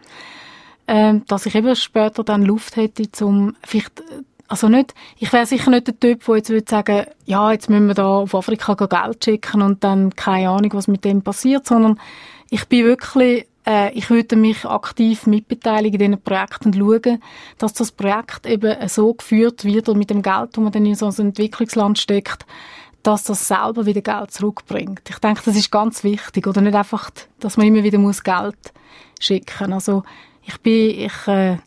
Ähm, 0.88 1.24
dass 1.28 1.46
ich 1.46 1.56
eben 1.56 1.76
später 1.76 2.24
dann 2.24 2.44
Luft 2.44 2.76
hätte, 2.76 3.26
um 3.26 3.56
vielleicht 3.64 4.02
also 4.48 4.70
nicht, 4.70 4.94
ich 5.20 5.34
wäre 5.34 5.46
sicher 5.46 5.70
nicht 5.70 5.88
der 5.88 6.00
Typ, 6.00 6.26
der 6.26 6.36
jetzt 6.38 6.50
würde 6.50 6.70
sagen, 6.70 7.06
ja, 7.26 7.52
jetzt 7.52 7.70
müssen 7.70 7.88
wir 7.88 7.94
da 7.94 8.08
auf 8.20 8.34
Afrika 8.34 8.74
Geld 8.74 9.26
schicken 9.26 9.62
und 9.62 9.84
dann 9.84 10.16
keine 10.16 10.50
Ahnung, 10.50 10.72
was 10.74 10.88
mit 10.88 11.04
dem 11.04 11.22
passiert, 11.22 11.68
sondern 11.68 12.00
ich 12.50 12.66
bin 12.68 12.86
wirklich, 12.86 13.48
äh, 13.66 13.92
ich 13.94 14.10
würde 14.10 14.36
mich 14.36 14.66
aktiv 14.66 15.28
mitbeteiligen 15.28 16.00
in 16.00 16.12
diesen 16.12 16.24
Projekten 16.24 16.70
und 16.70 16.76
schauen, 16.76 17.24
dass 17.58 17.74
das 17.74 17.92
Projekt 17.92 18.46
eben 18.46 18.76
so 18.88 19.14
geführt 19.14 19.66
wird 19.66 19.90
und 19.90 19.98
mit 19.98 20.10
dem 20.10 20.22
Geld, 20.22 20.50
das 20.54 20.64
man 20.64 20.72
dann 20.72 20.86
in 20.86 20.96
so 20.96 21.08
ein 21.08 21.16
Entwicklungsland 21.18 22.00
steckt, 22.00 22.46
dass 23.04 23.24
das 23.24 23.48
selber 23.48 23.86
wieder 23.86 24.02
Geld 24.02 24.32
zurückbringt. 24.32 25.10
Ich 25.10 25.20
denke, 25.20 25.42
das 25.46 25.56
ist 25.56 25.72
ganz 25.72 26.04
wichtig. 26.04 26.46
Oder 26.48 26.62
nicht 26.62 26.76
einfach, 26.76 27.10
dass 27.40 27.56
man 27.58 27.68
immer 27.68 27.84
wieder 27.84 28.00
muss 28.00 28.24
Geld 28.24 28.58
schicken. 29.20 29.72
Also, 29.72 30.04
ich 30.44 30.60
bin, 30.60 31.00
ich, 31.00 31.28
äh, 31.28 31.58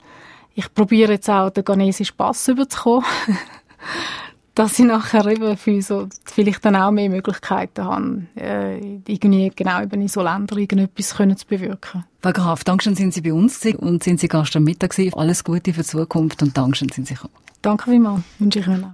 ich 0.55 0.73
probiere 0.75 1.13
jetzt 1.13 1.31
auch 1.31 1.51
den 1.51 1.65
ghanesischen 1.65 2.17
Pass 2.17 2.49
überzukommen. 2.49 3.07
dass 4.61 4.79
ich 4.79 4.85
nachher 4.85 5.25
eben 5.25 5.57
für 5.57 5.81
so, 5.81 6.07
vielleicht 6.25 6.63
dann 6.67 6.77
auch 6.77 6.91
mehr 6.91 7.09
Möglichkeiten 7.09 7.83
habe, 7.83 8.27
äh, 8.37 8.79
irgendwie 9.07 9.51
genau 9.57 9.81
eben 9.81 10.03
in 10.03 10.09
so 10.09 10.23
Ländern 10.23 10.59
irgendetwas 10.59 11.17
können 11.17 11.35
zu 11.35 11.47
bewirken. 11.47 12.05
Frau 12.21 12.33
Graf, 12.33 12.63
Dankeschön 12.63 12.95
sind 12.95 13.15
Sie 13.15 13.23
bei 13.23 13.33
uns 13.33 13.65
und 13.65 14.05
sind 14.05 14.21
Sie 14.21 14.29
Gast 14.29 14.55
am 14.57 14.65
Mittag 14.65 14.91
gewesen. 14.91 15.15
Alles 15.15 15.45
Gute 15.45 15.73
für 15.73 15.81
die 15.81 15.87
Zukunft 15.87 16.43
und 16.43 16.59
Dankeschön 16.59 16.91
sind 16.91 17.07
Sie 17.07 17.15
gekommen. 17.15 17.33
Danke 17.63 17.91
vielmals, 17.91 18.21
wünsche 18.39 18.59
ich 18.59 18.67
Ihnen 18.67 18.85
auch. 18.85 18.91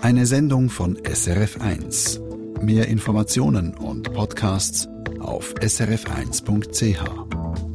Eine 0.00 0.24
Sendung 0.24 0.70
von 0.70 0.96
SRF1. 0.96 2.20
Mehr 2.62 2.88
Informationen 2.88 3.74
und 3.74 4.14
Podcasts 4.14 4.88
auf 5.20 5.52
srf1.ch. 5.60 7.67